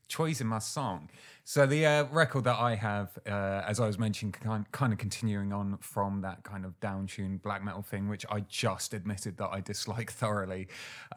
Choosing 0.07 0.47
my 0.47 0.59
song. 0.59 1.09
So 1.45 1.65
the 1.65 1.85
uh, 1.85 2.03
record 2.11 2.43
that 2.43 2.59
I 2.59 2.75
have, 2.75 3.17
uh, 3.25 3.63
as 3.67 3.79
I 3.79 3.87
was 3.87 3.97
mentioning, 3.97 4.33
kind 4.33 4.69
kind 4.71 4.91
of 4.93 4.99
continuing 4.99 5.51
on 5.53 5.77
from 5.79 6.21
that 6.21 6.43
kind 6.43 6.65
of 6.65 6.79
downtuned 6.81 7.41
black 7.41 7.63
metal 7.63 7.81
thing, 7.81 8.07
which 8.09 8.25
I 8.29 8.41
just 8.41 8.93
admitted 8.93 9.37
that 9.37 9.49
I 9.51 9.61
dislike 9.61 10.11
thoroughly. 10.21 10.67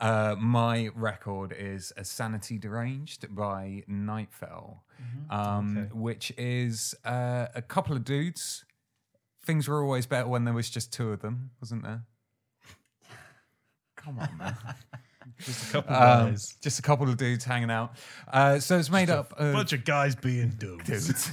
Uh, 0.00 0.36
my 0.38 0.90
record 0.94 1.52
is 1.56 1.92
"A 1.96 2.04
Sanity 2.04 2.58
Deranged" 2.58 3.34
by 3.34 3.82
Nightfell, 3.88 4.78
um, 5.28 5.76
Okay. 5.78 5.88
which 5.92 6.32
is 6.38 6.94
uh, 7.04 7.46
a 7.54 7.62
couple 7.62 7.94
of 7.96 8.04
dudes. 8.04 8.64
Things 9.44 9.68
were 9.68 9.82
always 9.82 10.06
better 10.06 10.26
when 10.28 10.44
there 10.44 10.54
was 10.54 10.70
just 10.70 10.90
two 10.92 11.12
of 11.12 11.20
them, 11.20 11.50
wasn't 11.60 11.82
there? 11.82 12.04
Come 13.96 14.18
on, 14.18 14.36
man. 14.38 14.56
Just 15.40 15.68
a 15.68 15.72
couple 15.72 15.94
Um, 15.94 16.30
guys. 16.30 16.54
just 16.62 16.78
a 16.78 16.82
couple 16.82 17.08
of 17.08 17.16
dudes 17.16 17.44
hanging 17.44 17.70
out. 17.70 17.94
Uh, 18.32 18.58
so 18.58 18.78
it's 18.78 18.90
made 18.90 19.10
up 19.10 19.32
of 19.32 19.50
a 19.50 19.52
bunch 19.52 19.72
of 19.72 19.84
guys 19.84 20.14
being 20.14 20.50
dudes. 20.50 20.84
dudes. 20.86 21.30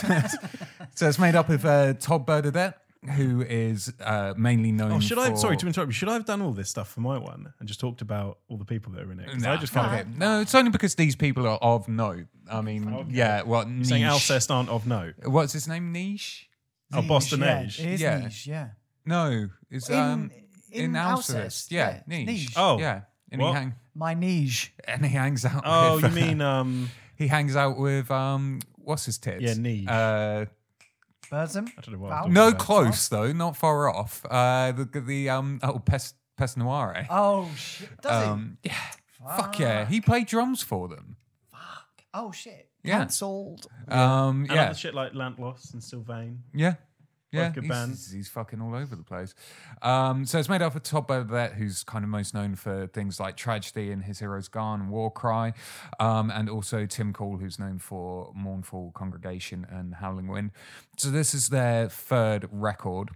so 0.94 1.08
it's 1.08 1.18
made 1.18 1.34
up 1.34 1.48
of 1.48 1.64
uh, 1.64 1.94
Todd 1.94 2.26
Burdette, 2.26 2.74
who 3.16 3.42
is 3.42 3.92
uh, 4.00 4.34
mainly 4.36 4.72
known. 4.72 4.92
Oh, 4.92 5.00
should 5.00 5.18
I? 5.18 5.30
for- 5.30 5.36
Sorry 5.36 5.56
to 5.56 5.66
interrupt 5.66 5.88
you. 5.88 5.92
Should 5.92 6.08
I 6.08 6.14
have 6.14 6.24
done 6.26 6.42
all 6.42 6.52
this 6.52 6.68
stuff 6.70 6.88
for 6.90 7.00
my 7.00 7.18
one 7.18 7.52
and 7.58 7.68
just 7.68 7.80
talked 7.80 8.00
about 8.02 8.38
all 8.48 8.56
the 8.58 8.64
people 8.64 8.92
that 8.92 9.02
are 9.04 9.12
in 9.12 9.20
it? 9.20 9.28
'Cause 9.28 9.42
Nah, 9.42 9.52
I 9.52 9.56
just 9.56 9.72
fuck 9.72 9.86
kind 9.86 10.00
of 10.00 10.08
it. 10.14 10.18
No, 10.18 10.40
it's 10.40 10.54
only 10.54 10.70
because 10.70 10.94
these 10.94 11.16
people 11.16 11.46
are 11.46 11.58
of 11.58 11.88
note. 11.88 12.26
I 12.50 12.60
mean, 12.60 12.92
Okay. 12.92 13.08
yeah. 13.10 13.42
Well, 13.42 13.62
saying 13.82 14.02
Niche- 14.02 14.12
Alcest 14.12 14.50
aren't 14.50 14.68
of 14.68 14.86
note. 14.86 15.14
What's 15.24 15.52
his 15.52 15.66
name? 15.68 15.92
Neige? 15.92 16.42
Oh, 16.92 17.02
Boston 17.02 17.40
yeah, 17.40 17.62
Age. 17.62 17.80
It 17.80 17.86
is 17.92 18.00
Yeah. 18.00 18.18
niche, 18.18 18.46
yeah. 18.48 18.68
No, 19.06 19.48
it's 19.70 19.88
In- 19.88 19.98
um 19.98 20.30
in 20.72 20.92
Alcest. 20.96 21.36
Alcest, 21.36 21.70
Yeah, 21.70 21.78
yeah, 21.88 21.96
it's 21.96 22.06
Neige. 22.08 22.26
Neige. 22.26 22.52
Oh, 22.56 22.78
yeah. 22.78 23.02
And 23.32 23.40
what? 23.42 23.48
he 23.50 23.54
hang 23.54 23.74
My 23.94 24.14
niche. 24.14 24.72
and 24.88 25.04
he 25.04 25.12
hangs 25.12 25.44
out. 25.44 25.62
Oh, 25.64 25.96
with, 26.00 26.04
you 26.16 26.20
mean 26.22 26.40
um? 26.40 26.90
he 27.16 27.28
hangs 27.28 27.54
out 27.56 27.78
with 27.78 28.10
um 28.10 28.60
what's 28.76 29.04
his 29.06 29.18
tits? 29.18 29.42
Yeah, 29.42 29.54
Neige. 29.54 29.86
Uh, 29.88 30.46
Burzum? 31.30 31.68
I 31.78 31.80
don't 31.82 31.92
know 31.94 31.98
what. 32.00 32.12
I'm 32.12 32.32
No, 32.32 32.48
about. 32.48 32.58
close 32.60 33.08
though, 33.08 33.32
not 33.32 33.56
far 33.56 33.88
off. 33.88 34.24
Uh, 34.28 34.72
the 34.72 35.00
the 35.00 35.30
um 35.30 35.60
oh 35.62 35.78
Pest 35.78 36.16
Peste 36.36 36.56
Noire. 36.56 37.06
Oh, 37.10 37.48
shit. 37.56 37.88
Does 38.00 38.26
Um, 38.28 38.58
yeah, 38.64 38.74
fuck 39.36 39.58
yeah, 39.58 39.84
he 39.86 40.00
played 40.00 40.26
drums 40.26 40.62
for 40.62 40.88
them. 40.88 41.16
he? 41.52 41.56
Oh, 42.14 42.32
shit. 42.32 42.68
yeah. 42.82 42.98
Cancelled. 42.98 43.66
Um, 43.88 44.40
And 44.44 44.50
yeah, 44.52 44.64
other 44.64 44.74
shit 44.74 44.94
like 44.94 45.12
Lantlos 45.12 45.72
and 45.74 45.84
Sylvaine. 45.84 46.42
yeah, 46.54 46.74
yeah. 47.32 47.50
good 47.50 47.64
he's, 47.64 48.10
he's 48.10 48.28
fucking 48.28 48.60
all 48.60 48.74
over 48.74 48.96
the 48.96 49.02
place. 49.02 49.34
Um, 49.82 50.26
so 50.26 50.38
it's 50.38 50.48
made 50.48 50.62
up 50.62 50.74
of 50.74 50.82
Todd 50.82 51.06
Burdette, 51.06 51.54
who's 51.54 51.84
kind 51.84 52.04
of 52.04 52.10
most 52.10 52.34
known 52.34 52.56
for 52.56 52.88
things 52.88 53.20
like 53.20 53.36
Tragedy 53.36 53.90
and 53.90 54.04
His 54.04 54.18
Hero 54.18 54.38
Is 54.38 54.48
Gone 54.48 54.80
and 54.80 54.90
Warcry, 54.90 55.52
um, 55.98 56.30
and 56.30 56.48
also 56.50 56.86
Tim 56.86 57.12
Call, 57.12 57.36
who's 57.36 57.58
known 57.58 57.78
for 57.78 58.32
Mournful 58.34 58.92
Congregation 58.94 59.66
and 59.70 59.94
Howling 59.94 60.28
Wind. 60.28 60.50
So 60.96 61.10
this 61.10 61.34
is 61.34 61.48
their 61.48 61.88
third 61.88 62.48
record. 62.50 63.10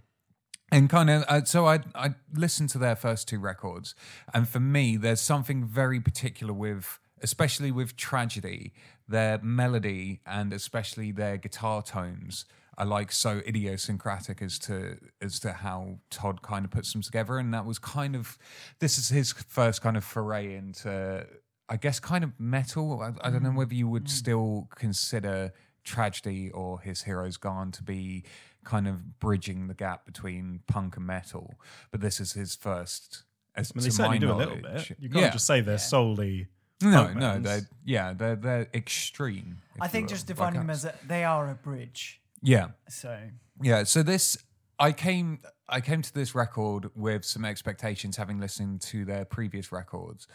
and 0.71 0.89
kind 0.89 1.09
of 1.09 1.23
uh, 1.27 1.43
so 1.43 1.67
I 1.67 1.79
I 1.93 2.15
listened 2.33 2.69
to 2.69 2.77
their 2.77 2.95
first 2.95 3.27
two 3.27 3.39
records, 3.39 3.95
and 4.33 4.47
for 4.47 4.59
me, 4.59 4.97
there's 4.97 5.21
something 5.21 5.65
very 5.65 5.99
particular 5.99 6.53
with, 6.53 6.99
especially 7.21 7.71
with 7.71 7.95
tragedy, 7.95 8.73
their 9.07 9.39
melody 9.39 10.21
and 10.25 10.51
especially 10.53 11.11
their 11.11 11.37
guitar 11.37 11.81
tones 11.81 12.45
are 12.77 12.85
like 12.85 13.11
so 13.11 13.41
idiosyncratic 13.47 14.41
as 14.41 14.59
to 14.59 14.97
as 15.21 15.39
to 15.41 15.53
how 15.53 15.99
Todd 16.09 16.41
kind 16.41 16.65
of 16.65 16.71
puts 16.71 16.91
them 16.93 17.01
together, 17.01 17.37
and 17.37 17.53
that 17.53 17.65
was 17.65 17.79
kind 17.79 18.15
of 18.15 18.37
this 18.79 18.97
is 18.97 19.09
his 19.09 19.31
first 19.31 19.81
kind 19.81 19.97
of 19.97 20.03
foray 20.03 20.55
into. 20.55 21.25
I 21.67 21.77
guess 21.77 21.99
kind 21.99 22.23
of 22.23 22.39
metal. 22.39 23.01
I, 23.01 23.27
I 23.27 23.31
don't 23.31 23.41
know 23.41 23.49
mm. 23.49 23.55
whether 23.55 23.73
you 23.73 23.87
would 23.87 24.05
mm. 24.05 24.09
still 24.09 24.67
consider 24.75 25.51
tragedy 25.83 26.51
or 26.51 26.79
his 26.81 27.03
hero 27.03 27.25
is 27.25 27.37
gone 27.37 27.71
to 27.71 27.83
be 27.83 28.23
kind 28.63 28.87
of 28.87 29.19
bridging 29.19 29.67
the 29.67 29.73
gap 29.73 30.05
between 30.05 30.59
punk 30.67 30.97
and 30.97 31.05
metal 31.05 31.53
but 31.91 32.01
this 32.01 32.19
is 32.19 32.33
his 32.33 32.55
first 32.55 33.23
as 33.55 33.71
I 33.73 33.77
mean, 33.77 33.83
they 33.85 33.89
certainly 33.91 34.19
my 34.19 34.25
do 34.25 34.31
a 34.31 34.35
little 34.35 34.57
bit. 34.57 34.97
You 34.99 35.09
can't 35.09 35.25
yeah. 35.25 35.29
just 35.29 35.47
say 35.47 35.61
they're 35.61 35.77
solely. 35.77 36.47
no 36.81 37.13
no 37.13 37.39
they're 37.39 37.61
yeah 37.85 38.13
they're 38.13 38.35
they're 38.35 38.67
extreme 38.73 39.61
I 39.79 39.87
think 39.87 40.09
just 40.09 40.23
like 40.23 40.35
defining 40.35 40.59
them 40.59 40.69
as 40.69 40.83
a, 40.83 40.93
they 41.07 41.23
are 41.23 41.49
a 41.49 41.55
bridge. 41.55 42.19
Yeah. 42.45 42.67
So 42.89 43.17
yeah 43.61 43.83
so 43.83 44.03
this 44.03 44.37
i 44.79 44.91
came 44.91 45.39
i 45.69 45.79
came 45.79 46.01
to 46.01 46.13
this 46.13 46.35
record 46.35 46.89
with 46.93 47.23
some 47.23 47.45
expectations 47.45 48.17
having 48.17 48.37
listened 48.39 48.81
to 48.81 49.05
their 49.05 49.25
previous 49.25 49.71
records. 49.71 50.27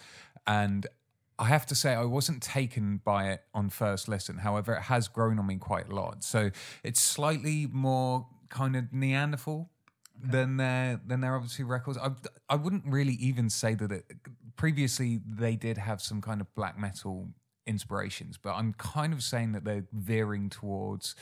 And 0.47 0.87
i 1.39 1.45
have 1.45 1.67
to 1.67 1.75
say 1.75 1.95
i 1.95 2.05
wasn't 2.05 2.43
taken 2.43 3.01
by 3.05 3.31
it 3.31 3.43
on 3.55 3.71
first 3.71 4.09
listen. 4.09 4.39
However 4.39 4.75
it 4.75 4.83
has 4.83 5.09
grown 5.09 5.39
on 5.39 5.47
me 5.47 5.57
quite 5.57 5.89
a 5.89 5.95
lot. 5.95 6.25
So 6.25 6.51
it's 6.83 7.01
slightly 7.01 7.67
more 7.71 8.27
kind 8.49 8.75
of 8.77 8.93
neanderthal 8.93 9.71
than 10.23 10.57
their 10.57 11.01
than 11.07 11.21
their 11.21 11.37
other 11.37 11.49
two 11.49 11.67
records. 11.67 11.99
I 11.99 12.11
i 12.49 12.57
wouldn't 12.57 12.85
really 12.87 13.15
even 13.15 13.51
say 13.51 13.75
that 13.75 13.93
it 13.93 14.05
previously 14.57 15.21
they 15.27 15.57
did 15.57 15.79
have 15.79 16.03
some 16.03 16.21
kind 16.21 16.41
of 16.41 16.55
black 16.55 16.79
metal 16.79 17.29
inspirations 17.67 18.37
but 18.37 18.53
i'm 18.55 18.73
kind 18.75 19.13
of 19.13 19.23
saying 19.23 19.53
that 19.53 19.65
they're 19.65 19.87
veering 19.93 20.51
towards 20.51 21.15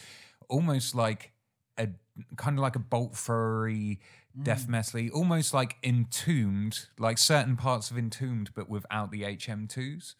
almost 0.48 0.94
like 0.94 1.32
a 1.76 1.88
kind 2.36 2.58
of 2.58 2.62
like 2.62 2.76
a 2.76 2.80
bolt 2.80 3.16
throwery 3.16 4.00
death 4.42 4.68
metally, 4.68 5.10
almost 5.12 5.52
like 5.52 5.76
entombed, 5.82 6.86
like 6.98 7.18
certain 7.18 7.56
parts 7.56 7.90
of 7.90 7.98
entombed, 7.98 8.50
but 8.54 8.68
without 8.68 9.10
the 9.10 9.22
HM2s. 9.22 10.14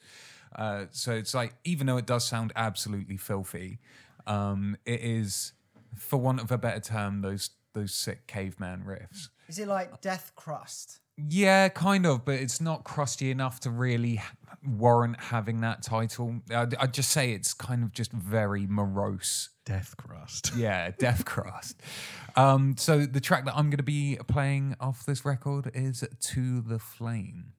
Uh, 0.55 0.87
so 0.91 1.13
it's 1.13 1.35
like, 1.35 1.55
even 1.65 1.87
though 1.87 1.97
it 1.97 2.07
does 2.07 2.27
sound 2.27 2.53
absolutely 2.57 3.17
filthy, 3.17 3.79
um, 4.27 4.77
it 4.85 5.01
is, 5.01 5.53
for 5.97 6.17
want 6.17 6.41
of 6.41 6.51
a 6.51 6.59
better 6.59 6.81
term, 6.81 7.21
those 7.21 7.51
those 7.75 7.95
sick 7.95 8.27
caveman 8.27 8.83
riffs. 8.85 9.29
is 9.47 9.59
it 9.59 9.69
like 9.69 10.01
Death 10.01 10.33
Crust? 10.35 11.01
Yeah, 11.17 11.69
kind 11.69 12.07
of, 12.07 12.25
but 12.25 12.37
it's 12.37 12.61
not 12.61 12.85
crusty 12.85 13.31
enough 13.31 13.61
to 13.61 13.71
really 13.71 14.21
warrant 14.69 15.19
having 15.21 15.61
that 15.63 15.83
title. 15.83 16.41
I'd, 16.55 16.75
I'd 16.77 16.95
just 16.95 17.11
say 17.11 17.33
it's 17.33 17.55
kind 17.55 17.83
of 17.83 17.93
just 17.93 18.13
very 18.13 18.67
morose. 18.67 19.51
Death 19.65 19.97
crust. 19.97 20.53
Yeah, 20.57 20.91
Death 20.99 21.25
Crust. 21.25 21.81
Um, 22.37 22.77
so 22.79 23.05
the 23.05 23.21
track 23.21 23.45
that 23.45 23.55
I'm 23.57 23.71
going 23.71 23.77
to 23.79 23.83
be 23.83 24.19
playing 24.27 24.77
off 24.81 25.05
this 25.05 25.25
record 25.25 25.71
is 25.75 26.05
"To 26.21 26.61
the 26.63 26.79
Flame." 26.79 27.53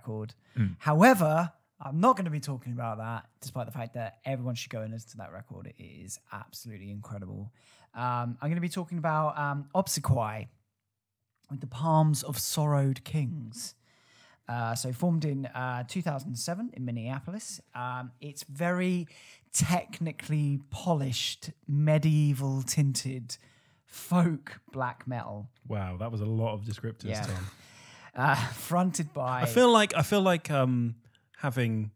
Record. 0.00 0.34
Hmm. 0.56 0.66
However, 0.78 1.52
I'm 1.80 2.00
not 2.00 2.16
going 2.16 2.24
to 2.26 2.30
be 2.30 2.40
talking 2.40 2.72
about 2.72 2.98
that, 2.98 3.26
despite 3.40 3.66
the 3.66 3.72
fact 3.72 3.94
that 3.94 4.18
everyone 4.24 4.54
should 4.54 4.70
go 4.70 4.82
and 4.82 4.92
listen 4.92 5.10
to 5.12 5.16
that 5.18 5.32
record. 5.32 5.66
It 5.66 5.82
is 5.82 6.18
absolutely 6.32 6.90
incredible. 6.90 7.52
Um, 7.94 8.36
I'm 8.40 8.48
going 8.50 8.54
to 8.56 8.60
be 8.60 8.68
talking 8.68 8.98
about 8.98 9.38
um, 9.38 9.68
Obsequiae 9.74 10.48
with 11.50 11.60
the 11.60 11.66
Palms 11.66 12.22
of 12.22 12.38
Sorrowed 12.38 13.02
Kings. 13.04 13.74
Uh, 14.48 14.74
so 14.74 14.92
formed 14.92 15.24
in 15.24 15.46
uh, 15.46 15.84
2007 15.88 16.70
in 16.74 16.84
Minneapolis. 16.84 17.60
Um, 17.74 18.10
it's 18.20 18.42
very 18.44 19.06
technically 19.52 20.60
polished, 20.70 21.50
medieval 21.68 22.62
tinted 22.62 23.36
folk 23.86 24.60
black 24.72 25.06
metal, 25.06 25.48
Wow, 25.66 25.96
that 25.98 26.10
was 26.12 26.20
a 26.20 26.24
lot 26.26 26.54
of 26.54 26.62
descriptors, 26.62 27.04
Yeah. 27.04 27.22
Tom. 27.22 27.46
Uh, 28.14 28.34
fronted 28.52 29.12
by. 29.12 29.42
I 29.42 29.46
feel 29.46 29.70
like 29.72 29.94
I 29.96 30.02
feel 30.02 30.20
like 30.22 30.50
um, 30.50 30.96
having 31.38 31.90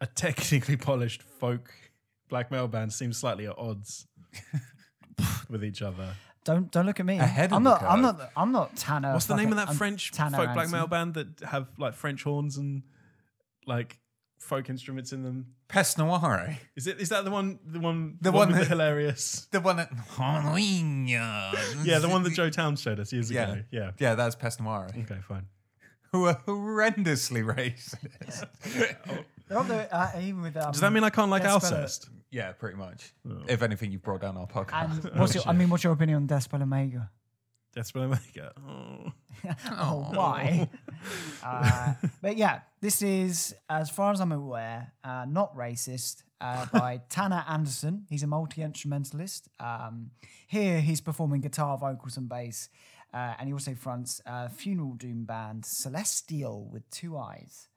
a 0.00 0.06
technically 0.06 0.76
polished 0.88 1.22
folk 1.22 1.72
black 2.28 2.50
metal 2.50 2.68
band 2.68 2.92
seems 2.92 3.16
slightly 3.18 3.46
at 3.46 3.56
odds 3.58 4.06
with 5.50 5.64
each 5.64 5.82
other. 5.82 6.14
don't 6.44 6.70
don't 6.72 6.86
look 6.86 6.98
at 7.00 7.06
me. 7.06 7.18
Ahead 7.18 7.50
of 7.52 7.56
I'm 7.56 7.64
the 7.64 7.70
not. 7.70 7.82
I'm 7.82 8.02
not. 8.02 8.30
I'm 8.36 8.52
not 8.52 8.76
Tanner. 8.76 9.12
What's 9.12 9.26
the 9.26 9.36
name 9.36 9.50
of 9.50 9.56
that 9.56 9.68
I'm 9.70 9.76
French 9.76 10.10
Tanner 10.12 10.36
folk 10.38 10.46
black 10.46 10.56
Anderson. 10.66 10.72
metal 10.72 10.88
band 10.88 11.14
that 11.14 11.40
have 11.48 11.68
like 11.78 11.94
French 11.94 12.22
horns 12.24 12.56
and 12.56 12.82
like 13.66 13.98
folk 14.42 14.68
instruments 14.68 15.12
in 15.12 15.22
them? 15.22 15.46
Peste 15.68 15.98
Noire. 15.98 16.58
Is 16.76 16.86
it 16.86 17.00
is 17.00 17.08
that 17.10 17.24
the 17.24 17.30
one 17.30 17.58
the 17.64 17.80
one 17.80 18.18
The 18.20 18.30
one, 18.32 18.48
one 18.48 18.58
with 18.58 18.68
the 18.68 18.74
hilarious 18.74 19.46
The 19.50 19.60
one 19.60 19.76
that. 19.76 19.90
Halloween. 20.16 21.06
Yeah, 21.08 21.52
the 22.00 22.08
one 22.08 22.22
that 22.24 22.34
Joe 22.34 22.50
Towns 22.50 22.80
showed 22.80 23.00
us 23.00 23.12
years 23.12 23.30
Yeah. 23.30 23.52
ago. 23.52 23.62
Yeah. 23.70 23.90
Yeah, 23.98 24.14
that's 24.14 24.34
Peste 24.34 24.60
Noire. 24.60 24.88
Okay, 24.96 25.18
fine. 25.26 25.46
Who 26.12 26.26
are 26.26 26.34
horrendously 26.46 27.42
racist. 27.42 28.46
They're 29.48 29.58
up 29.58 29.66
there, 29.68 29.88
uh, 29.90 30.10
even 30.20 30.42
with. 30.42 30.56
Um, 30.56 30.72
Does 30.72 30.80
that 30.82 30.92
mean 30.92 31.04
I 31.04 31.10
can't 31.10 31.30
like 31.30 31.42
Despero- 31.42 31.60
Alcest? 31.62 32.08
yeah, 32.30 32.52
pretty 32.52 32.76
much. 32.76 33.12
If 33.48 33.62
anything, 33.62 33.92
you've 33.92 34.02
brought 34.02 34.20
down 34.20 34.36
our 34.36 34.46
podcast. 34.46 35.04
And 35.10 35.18
what's 35.20 35.34
your? 35.34 35.44
I 35.46 35.52
mean, 35.52 35.70
what's 35.70 35.84
your 35.84 35.92
opinion 35.94 36.16
on 36.16 36.26
Deathspell 36.28 36.62
Omega? 36.62 37.10
That's 37.74 37.94
what 37.94 38.04
I 38.04 38.06
make 38.08 38.36
it. 38.36 38.52
Oh. 39.44 39.54
Oh, 39.72 40.06
why? 40.12 40.68
uh, 41.44 41.94
but 42.20 42.36
yeah, 42.36 42.60
this 42.80 43.02
is, 43.02 43.56
as 43.68 43.90
far 43.90 44.12
as 44.12 44.20
I'm 44.20 44.30
aware, 44.30 44.92
uh, 45.02 45.24
not 45.28 45.56
racist. 45.56 46.22
Uh, 46.40 46.66
by 46.72 47.00
Tanner 47.08 47.44
Anderson. 47.48 48.04
He's 48.10 48.22
a 48.22 48.26
multi 48.26 48.62
instrumentalist. 48.62 49.48
Um, 49.60 50.10
here, 50.46 50.80
he's 50.80 51.00
performing 51.00 51.40
guitar, 51.40 51.78
vocals, 51.78 52.16
and 52.16 52.28
bass. 52.28 52.68
Uh, 53.14 53.34
and 53.38 53.48
he 53.48 53.52
also 53.52 53.74
fronts 53.74 54.20
a 54.26 54.48
funeral 54.48 54.94
doom 54.94 55.24
band, 55.24 55.62
Celestiial, 55.62 56.68
with 56.70 56.88
two 56.90 57.16
eyes. 57.16 57.68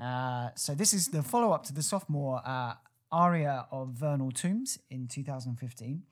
Uh, 0.00 0.50
so, 0.54 0.74
this 0.74 0.94
is 0.94 1.08
the 1.08 1.22
follow 1.22 1.52
up 1.52 1.64
to 1.64 1.72
the 1.72 1.82
sophomore 1.82 2.40
uh, 2.44 2.74
aria 3.10 3.66
of 3.72 3.90
Vernal 3.90 4.30
Tombs 4.30 4.78
in 4.90 5.08
2015 5.08 6.02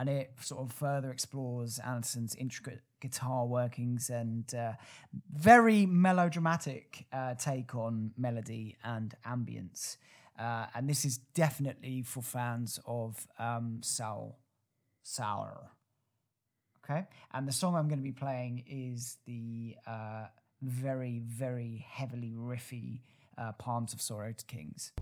and 0.00 0.08
it 0.08 0.32
sort 0.40 0.62
of 0.62 0.72
further 0.72 1.10
explores 1.10 1.78
Anderson's 1.78 2.34
intricate 2.34 2.80
guitar 3.02 3.44
workings 3.44 4.08
and 4.08 4.54
uh, 4.54 4.72
very 5.30 5.84
melodramatic 5.84 7.04
uh, 7.12 7.34
take 7.34 7.74
on 7.74 8.10
melody 8.16 8.78
and 8.82 9.14
ambience. 9.26 9.98
Uh, 10.38 10.64
and 10.74 10.88
this 10.88 11.04
is 11.04 11.18
definitely 11.18 12.00
for 12.02 12.22
fans 12.22 12.80
of 12.86 13.28
um, 13.38 13.80
Soul 13.82 14.38
Sour. 15.02 15.70
Okay, 16.82 17.06
and 17.34 17.46
the 17.46 17.52
song 17.52 17.76
I'm 17.76 17.86
going 17.86 17.98
to 17.98 18.02
be 18.02 18.10
playing 18.10 18.64
is 18.66 19.18
the 19.26 19.76
uh, 19.86 20.28
very, 20.62 21.20
very 21.26 21.84
heavily 21.86 22.32
riffy 22.34 23.02
uh, 23.36 23.52
Palms 23.52 23.92
of 23.92 24.00
Sorrowed 24.00 24.42
Kings. 24.46 24.92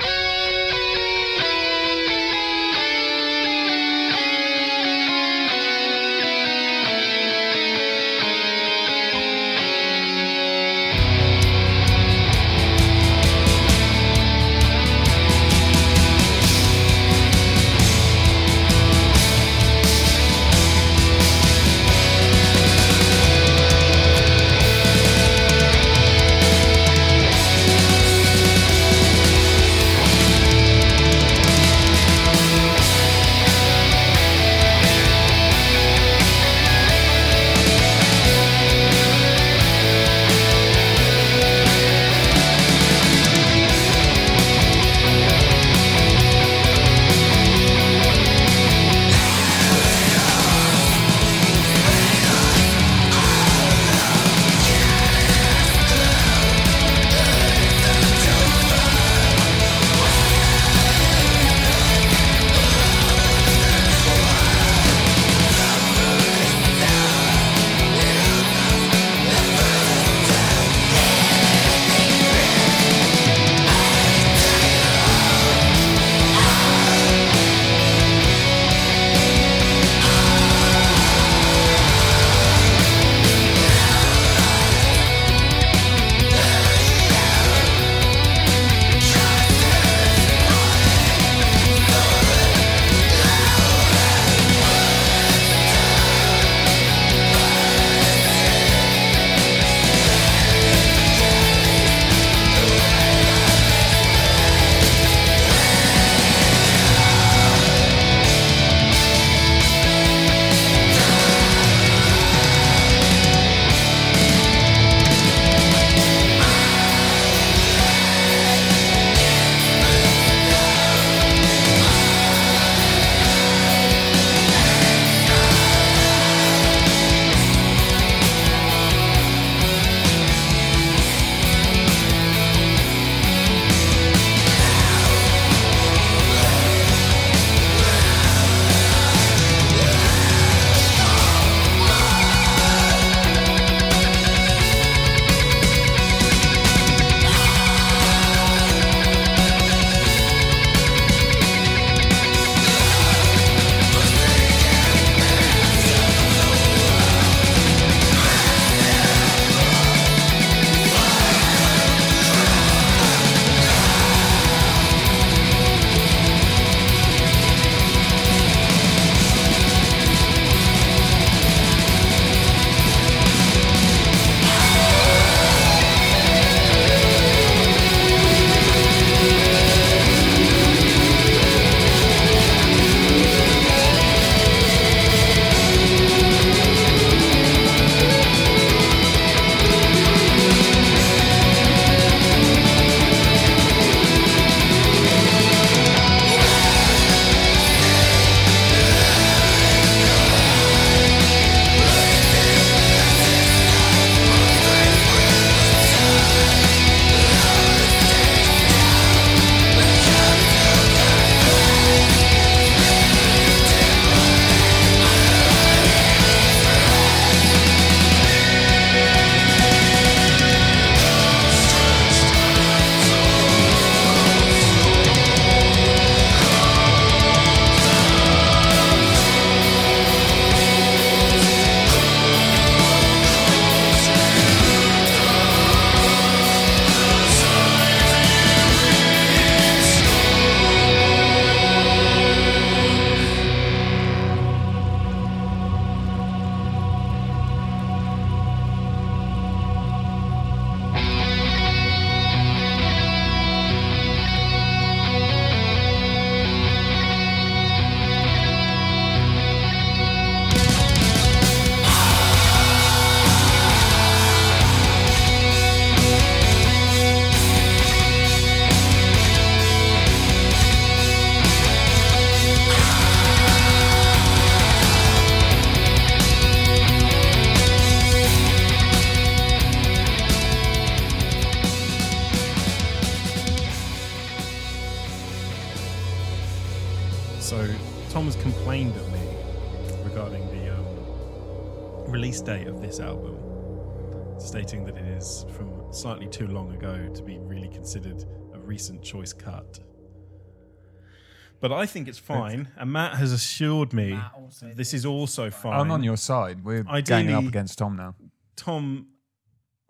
I 301.79 301.87
think 301.87 302.09
it's 302.09 302.19
fine, 302.19 302.69
and 302.77 302.93
Matt 302.93 303.15
has 303.15 303.33
assured 303.33 303.93
me 303.93 304.13
Matt 304.15 304.33
also 304.37 304.73
this 304.75 304.93
is 304.95 305.07
also 305.07 305.51
fine. 305.51 305.79
I'm 305.81 305.91
on 305.91 306.03
your 306.03 306.17
side. 306.17 306.65
We're 306.65 306.83
ganging 306.83 307.33
up 307.33 307.39
Ideally- 307.39 307.47
against 307.49 307.79
Tom 307.79 307.97
now. 307.97 308.15
Tom 308.57 309.07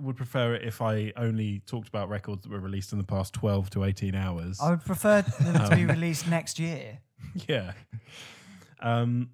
would 0.00 0.16
prefer 0.16 0.54
it 0.54 0.62
if 0.62 0.80
I 0.80 1.12
only 1.16 1.60
talked 1.66 1.88
about 1.88 2.08
records 2.08 2.42
that 2.42 2.50
were 2.50 2.60
released 2.60 2.92
in 2.92 2.98
the 2.98 3.04
past 3.04 3.32
12 3.34 3.70
to 3.70 3.82
18 3.84 4.14
hours. 4.14 4.60
I 4.60 4.70
would 4.70 4.84
prefer 4.84 5.22
them 5.22 5.54
to 5.54 5.64
Um, 5.72 5.74
be 5.76 5.84
released 5.84 6.28
next 6.28 6.58
year. 6.60 7.00
yeah. 7.48 7.72
Um, 8.80 9.30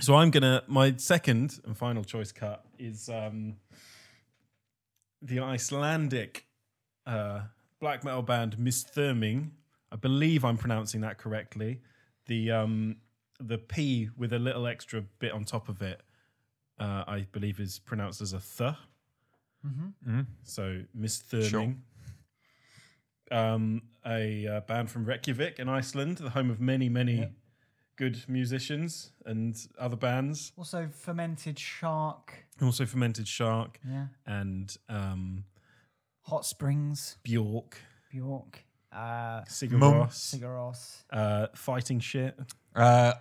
so 0.00 0.14
I'm 0.14 0.30
gonna. 0.30 0.62
My 0.68 0.94
second 0.98 1.58
and 1.64 1.76
final 1.76 2.04
choice 2.04 2.30
cut 2.30 2.64
is 2.78 3.08
um, 3.08 3.56
the 5.22 5.40
Icelandic 5.40 6.46
uh, 7.06 7.40
black 7.80 8.04
metal 8.04 8.22
band 8.22 8.56
Misþyrming. 8.58 9.50
I 9.96 9.98
believe 9.98 10.44
I'm 10.44 10.58
pronouncing 10.58 11.00
that 11.00 11.16
correctly. 11.16 11.80
The 12.26 12.50
um, 12.50 12.96
the 13.40 13.56
P 13.56 14.10
with 14.16 14.34
a 14.34 14.38
little 14.38 14.66
extra 14.66 15.00
bit 15.18 15.32
on 15.32 15.44
top 15.44 15.70
of 15.70 15.80
it, 15.80 16.02
uh, 16.78 17.04
I 17.06 17.26
believe, 17.32 17.58
is 17.60 17.78
pronounced 17.78 18.20
as 18.20 18.34
a 18.34 18.40
th. 18.40 18.74
Mhm. 19.66 20.26
So 20.42 20.82
Misþyrming. 20.96 21.78
Um, 23.32 23.82
a 24.04 24.46
uh, 24.46 24.60
band 24.60 24.90
from 24.90 25.04
Reykjavik 25.04 25.58
in 25.58 25.68
Iceland, 25.68 26.18
the 26.18 26.30
home 26.30 26.50
of 26.50 26.60
many, 26.60 26.88
many 26.88 27.16
Yep. 27.16 27.32
good 27.96 28.24
musicians 28.28 29.12
and 29.24 29.56
other 29.78 29.96
bands. 29.96 30.52
Also, 30.56 30.88
fermented 30.88 31.58
shark. 31.58 32.44
Also, 32.62 32.84
Fermented 32.86 33.26
Shark 33.26 33.80
Yeah. 33.84 34.08
and 34.26 34.76
um, 34.88 35.44
Hot 36.26 36.44
Springs, 36.46 37.16
Bjork, 37.24 37.78
Bjork, 38.12 38.64
uh, 38.92 39.42
Sigur 39.48 39.72
Mum. 39.72 39.94
Rós, 39.94 40.12
Sigaros. 40.12 41.02
uh, 41.10 41.46
Fighting 41.54 42.00
Shit, 42.00 42.38
Uh, 42.74 43.12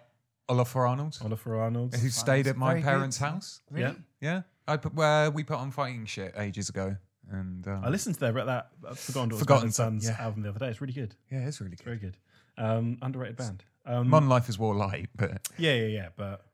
Olafur 0.49 0.87
Arnold, 0.87 1.17
Oliver 1.23 1.57
Arnold. 1.59 1.95
who 1.95 2.09
stayed 2.09 2.47
at 2.47 2.55
my 2.57 2.69
Very 2.73 2.81
good. 2.81 2.87
parents' 2.87 3.17
house. 3.17 3.61
Really? 3.71 3.95
Yeah, 4.21 4.41
I 4.67 4.77
put 4.77 4.93
where 4.93 5.31
we 5.31 5.43
put 5.43 5.57
on 5.57 5.71
fighting 5.71 6.05
shit 6.05 6.33
ages 6.37 6.69
ago, 6.69 6.95
and 7.31 7.67
um, 7.67 7.83
I 7.83 7.89
listened 7.89 8.15
to 8.15 8.21
their 8.21 8.33
that 8.33 8.69
uh, 8.87 8.93
Forgotten 8.93 9.29
Daughters 9.29 9.39
Forgotten 9.39 9.63
Band 9.67 9.73
Son, 9.73 9.99
Sons 10.01 10.05
yeah. 10.17 10.23
album 10.23 10.43
the 10.43 10.49
other 10.49 10.59
day. 10.59 10.69
It's 10.69 10.81
really 10.81 10.93
good. 10.93 11.15
yeah, 11.31 11.47
it's 11.47 11.59
really 11.59 11.73
It's 11.73 11.81
good. 11.81 11.85
very 11.85 11.97
good. 11.97 12.17
Um, 12.57 12.97
underrated 13.01 13.37
band. 13.37 13.63
Um, 13.85 14.07
Modern 14.09 14.29
Life 14.29 14.47
is 14.49 14.57
War 14.59 14.73
light, 14.75 15.09
but 15.15 15.47
Yeah, 15.57 15.73
yeah, 15.73 15.87
yeah. 15.87 16.07
But 16.15 16.45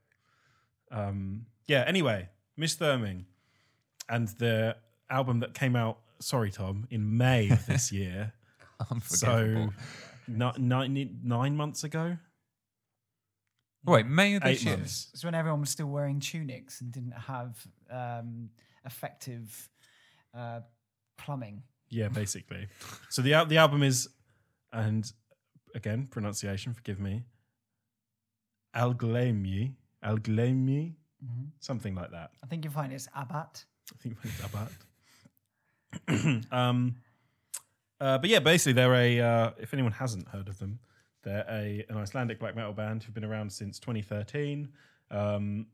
um, 0.92 1.46
yeah. 1.68 1.84
Anyway, 1.88 2.30
Misþyrming 2.60 3.26
and 4.10 4.28
the 4.40 4.76
album 5.10 5.40
that 5.42 5.54
came 5.54 5.76
out. 5.76 6.00
Sorry, 6.20 6.52
Tom, 6.52 6.88
in 6.90 7.18
May 7.18 7.50
of 7.50 7.66
this 7.66 7.92
year. 8.02 8.34
unforgivable. 8.92 9.74
so 10.28 10.34
ni- 10.34 10.52
nine 10.58 11.20
nine 11.24 11.56
months 11.56 11.84
ago. 11.84 12.18
Wait, 13.84 14.06
May 14.06 14.36
of 14.36 14.44
this 14.44 14.60
Eight 14.62 14.66
year. 14.66 14.78
months. 14.78 15.10
It's 15.14 15.24
when 15.26 15.34
everyone 15.34 15.62
was 15.62 15.70
still 15.72 15.88
wearing 15.88 16.20
tunics 16.20 16.82
and 16.82 16.92
didn't 16.92 17.14
have 17.18 17.58
um, 17.90 18.50
effective 18.86 19.70
uh, 20.38 20.60
plumbing. 21.18 21.64
Yeah, 21.90 22.08
basically. 22.10 22.68
so 23.10 23.22
the 23.24 23.34
al- 23.34 23.48
the 23.48 23.58
album 23.58 23.82
is, 23.84 24.08
and 24.72 25.12
again 25.76 26.08
pronunciation. 26.12 26.74
Forgive 26.74 27.00
me. 27.00 27.24
Algleymi, 28.76 29.74
Algleymi, 30.04 30.94
Mhm. 31.24 31.52
something 31.60 31.94
like 31.96 32.12
that. 32.12 32.32
I 32.44 32.48
think 32.48 32.64
you'll 32.64 32.74
find 32.74 32.94
it's 32.94 33.08
Abbat. 33.16 33.66
I 33.94 33.98
think 34.02 34.18
it's 34.24 34.46
about. 34.46 34.72
um, 36.52 36.96
uh, 38.02 38.18
but 38.18 38.30
yeah, 38.30 38.40
basically 38.40 38.74
they're 38.74 38.94
a. 38.96 39.20
Uh, 39.22 39.52
if 39.60 39.74
anyone 39.74 39.92
hasn't 39.94 40.28
heard 40.28 40.48
of 40.50 40.58
them, 40.60 40.80
they're 41.24 41.46
a 41.50 41.86
an 41.90 41.98
Icelandic 41.98 42.40
black 42.40 42.56
metal 42.56 42.74
band 42.74 43.04
who've 43.04 43.14
been 43.16 43.24
around 43.24 43.52
since 43.52 43.80
2013. 43.80 44.68
Um, 45.12 45.68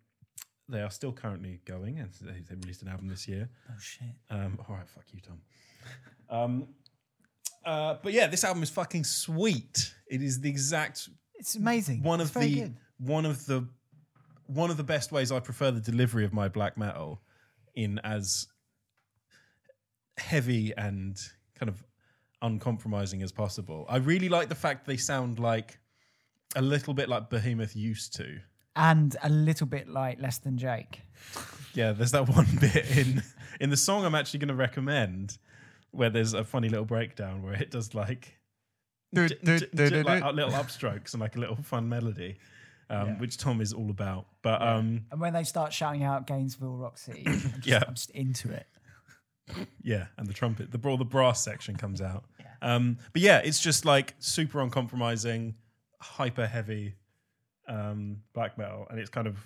they 0.69 0.81
are 0.81 0.91
still 0.91 1.13
currently 1.13 1.61
going, 1.65 1.99
and 1.99 2.11
they, 2.21 2.41
they 2.47 2.55
released 2.55 2.81
an 2.81 2.89
album 2.89 3.07
this 3.07 3.27
year. 3.27 3.49
Oh 3.69 3.73
shit! 3.79 4.07
Um, 4.29 4.59
all 4.67 4.75
right, 4.75 4.87
fuck 4.89 5.05
you, 5.13 5.21
Tom. 5.21 5.39
Um, 6.29 6.67
uh, 7.65 7.95
but 8.03 8.11
yeah, 8.13 8.27
this 8.27 8.43
album 8.43 8.61
is 8.63 8.69
fucking 8.69 9.03
sweet. 9.05 9.93
It 10.07 10.21
is 10.21 10.41
the 10.41 10.49
exact 10.49 11.07
It's 11.35 11.55
amazing. 11.55 12.03
one 12.03 12.19
It's 12.21 12.35
of 12.35 12.41
the 12.41 12.55
good. 12.61 12.75
one 12.99 13.25
of 13.25 13.45
the 13.45 13.67
one 14.47 14.69
of 14.69 14.77
the 14.77 14.83
best 14.83 15.11
ways 15.11 15.31
I 15.31 15.39
prefer 15.39 15.71
the 15.71 15.79
delivery 15.81 16.25
of 16.25 16.33
my 16.33 16.47
black 16.49 16.77
metal 16.77 17.21
in 17.75 17.99
as 17.99 18.47
heavy 20.17 20.73
and 20.77 21.17
kind 21.59 21.69
of 21.69 21.83
uncompromising 22.41 23.21
as 23.23 23.31
possible. 23.31 23.85
I 23.89 23.97
really 23.97 24.29
like 24.29 24.49
the 24.49 24.55
fact 24.55 24.85
they 24.85 24.97
sound 24.97 25.39
like 25.39 25.79
a 26.55 26.61
little 26.61 26.93
bit 26.93 27.09
like 27.09 27.29
Behemoth 27.29 27.75
used 27.75 28.13
to. 28.17 28.39
and 28.75 29.15
a 29.23 29.29
little 29.29 29.67
bit 29.67 29.87
like 29.89 30.21
Less 30.21 30.37
Than 30.37 30.57
Jake. 30.57 31.01
Yeah, 31.73 31.91
there's 31.93 32.11
that 32.11 32.27
one 32.35 32.47
bit 32.59 32.97
in 32.97 33.23
in 33.59 33.69
the 33.69 33.77
song 33.77 34.05
I'm 34.05 34.15
actually 34.15 34.39
going 34.39 34.47
to 34.49 34.55
recommend 34.55 35.37
where 35.91 36.09
there's 36.09 36.33
a 36.33 36.43
funny 36.43 36.69
little 36.69 36.85
breakdown 36.85 37.41
where 37.43 37.53
it 37.53 37.71
does 37.71 37.93
like 37.95 38.37
Du- 39.13 39.27
j- 39.29 39.37
du- 39.43 39.59
j- 39.59 39.67
du- 39.73 39.89
j- 39.89 40.03
like 40.03 40.21
uh, 40.23 40.31
little 40.31 40.51
upstrokes 40.51 41.13
and 41.13 41.21
like 41.21 41.35
a 41.37 41.39
little 41.39 41.55
fun 41.55 41.87
melody, 41.89 42.37
um, 42.89 43.07
Yeah. 43.07 43.13
which 43.19 43.37
Tom 43.37 43.61
is 43.61 43.71
all 43.73 43.89
about. 43.89 44.27
But 44.41 44.61
um, 44.61 45.05
And 45.11 45.19
when 45.21 45.33
they 45.33 45.43
start 45.45 45.71
shouting 45.73 46.03
out 46.03 46.27
Gainesville 46.27 46.75
Rock 46.75 46.97
City, 46.97 47.23
I'm 47.25 47.39
just, 47.39 47.65
Yeah. 47.65 47.83
I'm 47.87 47.95
just 47.95 48.09
into 48.11 48.51
it. 48.51 48.67
Yeah, 49.81 50.07
and 50.17 50.27
the 50.27 50.33
trumpet, 50.33 50.71
the 50.71 50.89
all 50.89 50.97
the 50.97 51.05
brass 51.05 51.43
section 51.43 51.75
comes 51.75 52.01
out. 52.01 52.25
Um, 52.59 52.97
but 53.13 53.21
yeah, 53.21 53.37
it's 53.37 53.59
just 53.59 53.85
like 53.85 54.15
super 54.17 54.59
uncompromising, 54.61 55.53
hyper 56.01 56.47
heavy 56.47 56.95
um, 57.67 58.23
black 58.33 58.57
metal, 58.57 58.87
and 58.89 58.99
it's 58.99 59.11
kind 59.11 59.27
of 59.27 59.37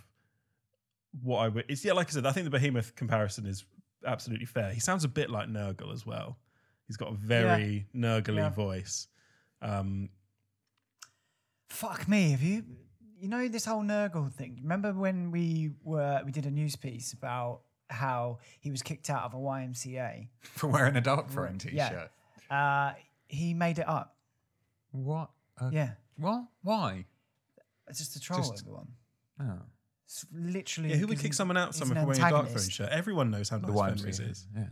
what 1.21 1.39
I 1.39 1.49
would. 1.49 1.65
It's 1.67 1.83
yeah, 1.83 1.91
like 1.91 2.07
I 2.07 2.11
said, 2.11 2.25
I 2.25 2.31
think 2.31 2.45
the 2.45 2.49
Behemoth 2.51 2.95
comparison 2.95 3.45
is 3.45 3.65
absolutely 4.07 4.45
fair. 4.45 4.71
He 4.71 4.79
sounds 4.79 5.03
a 5.03 5.09
bit 5.09 5.29
like 5.29 5.49
Nergal 5.49 5.91
as 5.93 6.05
well. 6.05 6.37
He's 6.87 6.95
got 6.95 7.11
a 7.11 7.15
very 7.15 7.85
Nergal 7.93 8.37
Yeah. 8.37 8.49
voice. 8.49 9.07
Um, 9.61 10.07
Fuck 11.69 12.07
me, 12.07 12.31
have 12.31 12.41
you? 12.41 12.63
You 13.19 13.27
know 13.27 13.47
this 13.49 13.65
whole 13.65 13.83
Nergal 13.83 14.31
thing. 14.31 14.57
Remember 14.61 14.93
when 14.93 15.31
we 15.31 15.71
were 15.83 16.21
we 16.25 16.31
did 16.31 16.45
a 16.45 16.51
news 16.51 16.77
piece 16.77 17.11
about 17.13 17.61
how 17.91 18.39
he 18.59 18.71
was 18.71 18.81
kicked 18.81 19.09
out 19.09 19.23
of 19.23 19.33
a 19.33 19.37
YMCA? 19.37 20.27
for 20.41 20.67
wearing 20.67 20.95
a 20.95 21.01
Darkthrone 21.01 21.59
t-shirt. 21.59 22.11
Yeah. 22.49 22.55
Uh, 22.55 22.93
he 23.27 23.53
made 23.53 23.79
it 23.79 23.87
up. 23.87 24.15
What? 24.91 25.29
Uh, 25.59 25.69
Yeah, 25.71 25.91
What? 26.17 26.45
Why? 26.63 27.05
it's 27.87 27.99
just 27.99 28.13
to 28.13 28.19
troll 28.19 28.39
Just- 28.39 28.63
everyone. 28.63 28.87
Oh. 29.39 29.59
It's 30.05 30.25
literally. 30.33 30.89
yeah, 30.89 30.97
who 30.97 31.07
would 31.07 31.17
kick 31.19 31.27
he- 31.27 31.33
someone 31.33 31.55
out 31.57 31.69
he's 31.69 31.77
somewhere 31.77 32.01
for 32.01 32.07
wearing 32.07 32.21
a 32.21 32.25
Darkthrone 32.25 32.71
shirt? 32.71 32.89
Everyone 32.89 33.31
knows 33.31 33.47
how 33.49 33.57
The 33.59 33.67
nice 33.67 34.01
Fenriz 34.01 34.19
YMCA. 34.19 34.29
is. 34.31 34.47
Yeah. 34.55 34.67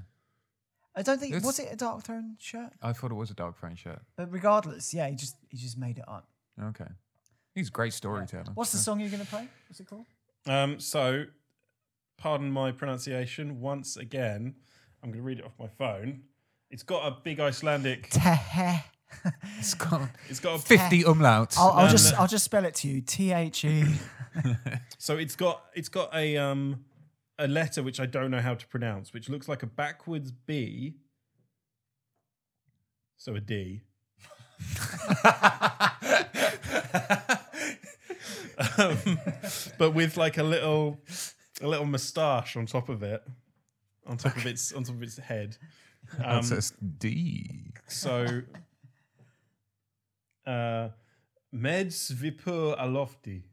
I 0.95 1.01
don't 1.01 1.17
think 1.19 1.31
It's- 1.35 1.45
was 1.45 1.59
it 1.59 1.71
a 1.71 1.77
Darkthrone 1.77 2.35
shirt, 2.39 2.73
I 2.81 2.91
thought 2.93 3.11
it 3.11 3.15
was 3.15 3.31
a 3.31 3.35
Darkthrone 3.35 3.77
shirt. 3.77 4.01
but 4.17 4.29
regardless, 4.31 4.93
yeah, 4.93 5.07
he 5.07 5.15
just 5.15 5.37
he 5.49 5.57
just 5.57 5.77
made 5.77 5.97
it 5.97 6.05
up. 6.09 6.27
Okay. 6.61 6.87
He's 7.55 7.69
a 7.69 7.71
great 7.71 7.93
storyteller. 7.93 8.51
What's 8.53 8.71
the 8.73 8.77
song 8.79 8.99
you're 8.99 9.09
gonna 9.09 9.23
play? 9.25 9.47
What's 9.69 9.79
it 9.79 9.87
called? 9.87 10.05
Um, 10.45 10.79
so, 10.79 11.25
pardon 12.19 12.51
my 12.51 12.71
pronunciation 12.71 13.59
once 13.59 13.97
again. 13.97 14.55
I'm 15.01 15.09
going 15.09 15.21
to 15.21 15.25
read 15.25 15.39
it 15.39 15.45
off 15.45 15.53
my 15.57 15.67
phone. 15.67 16.23
It's 16.69 16.83
got 16.83 17.07
a 17.07 17.17
big 17.23 17.39
Icelandic. 17.39 18.13
It's 19.57 19.73
got 19.73 20.07
It's 20.29 20.39
got 20.39 20.59
a, 20.59 20.61
50 20.61 21.03
umlauts. 21.05 21.57
I'll, 21.57 21.71
I'll 21.71 21.89
just. 21.89 22.13
I'll 22.13 22.27
just 22.27 22.45
spell 22.45 22.63
it 22.63 22.75
to 22.75 22.87
you. 22.87 23.01
T 23.01 23.31
H 23.31 23.65
E. 23.65 23.83
so 24.99 25.17
it's 25.17 25.35
got 25.35 25.63
it's 25.73 25.89
got 25.89 26.13
a 26.15 26.37
um 26.37 26.85
a 27.39 27.47
letter 27.47 27.81
which 27.81 27.99
I 27.99 28.05
don't 28.05 28.29
know 28.29 28.39
how 28.39 28.53
to 28.53 28.67
pronounce, 28.67 29.11
which 29.11 29.27
looks 29.27 29.47
like 29.47 29.63
a 29.63 29.65
backwards 29.65 30.31
B. 30.31 30.97
So 33.17 33.33
a 33.33 33.39
D. 33.39 33.81
um, 38.77 39.19
but 39.79 39.95
with 39.95 40.17
like 40.17 40.37
a 40.37 40.43
little 40.43 40.99
a 41.61 41.67
little 41.67 41.85
moustache 41.85 42.55
on 42.55 42.65
top 42.65 42.89
of 42.89 43.03
it, 43.03 43.23
on 44.05 44.17
top 44.17 44.35
of 44.37 44.45
its 44.45 44.71
on 44.73 44.83
top 44.83 44.95
of 44.95 45.03
its 45.03 45.17
head. 45.17 45.57
Um, 46.23 46.43
D. 46.97 47.71
so, 47.87 48.41
uh, 50.47 50.89
Með 51.53 51.91
Svipur 51.91 52.77
á 52.77 52.85
Lofti. 52.87 53.43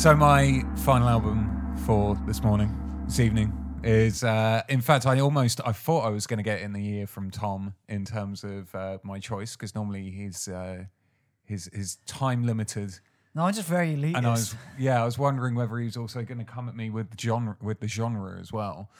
So 0.00 0.16
my 0.16 0.64
final 0.76 1.10
album 1.10 1.76
for 1.84 2.18
this 2.26 2.42
morning, 2.42 2.74
this 3.04 3.20
evening, 3.20 3.52
is 3.84 4.24
uh, 4.24 4.62
in 4.70 4.80
fact 4.80 5.04
I 5.04 5.20
almost 5.20 5.60
I 5.66 5.72
thought 5.72 6.06
I 6.06 6.08
was 6.08 6.26
going 6.26 6.38
to 6.38 6.42
get 6.42 6.62
in 6.62 6.72
the 6.72 6.80
year 6.80 7.06
from 7.06 7.30
Tom 7.30 7.74
in 7.86 8.06
terms 8.06 8.42
of 8.42 8.74
uh, 8.74 8.96
my 9.02 9.18
choice 9.18 9.56
because 9.56 9.74
normally 9.74 10.10
he's 10.10 10.48
uh, 10.48 10.84
his 11.44 11.68
his 11.74 11.96
time 12.06 12.44
limited, 12.44 12.98
No, 13.34 13.42
I'm 13.42 13.52
just 13.52 13.68
very 13.68 13.94
elitist. 13.94 14.16
and 14.16 14.26
I 14.26 14.30
was 14.30 14.56
yeah 14.78 15.02
I 15.02 15.04
was 15.04 15.18
wondering 15.18 15.54
whether 15.54 15.76
he 15.76 15.84
was 15.84 15.98
also 15.98 16.22
going 16.22 16.38
to 16.38 16.50
come 16.50 16.66
at 16.70 16.74
me 16.74 16.88
with 16.88 17.10
the 17.10 17.18
genre 17.20 17.58
with 17.60 17.80
the 17.80 17.88
genre 17.88 18.40
as 18.40 18.50
well. 18.50 18.90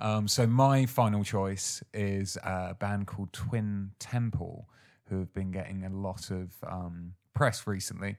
Um, 0.00 0.26
so 0.26 0.44
my 0.44 0.86
final 0.86 1.22
choice 1.22 1.84
is 1.94 2.36
a 2.42 2.74
band 2.74 3.06
called 3.06 3.32
Twin 3.32 3.92
Temple, 4.00 4.68
who 5.04 5.20
have 5.20 5.32
been 5.32 5.52
getting 5.52 5.84
a 5.84 5.90
lot 5.90 6.32
of 6.32 6.50
um, 6.68 7.12
press 7.38 7.68
recently. 7.68 8.16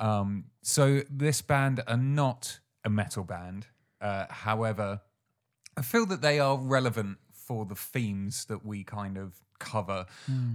Um, 0.00 0.46
so 0.62 1.02
this 1.08 1.40
band 1.40 1.82
are 1.86 1.96
not 1.96 2.58
a 2.84 2.90
metal 2.90 3.22
band, 3.22 3.68
uh, 4.00 4.26
however, 4.28 5.00
I 5.76 5.82
feel 5.82 6.04
that 6.06 6.20
they 6.20 6.40
are 6.40 6.58
relevant 6.58 7.18
for 7.32 7.64
the 7.64 7.76
themes 7.76 8.44
that 8.46 8.66
we 8.66 8.82
kind 8.82 9.16
of 9.16 9.34
cover 9.60 10.06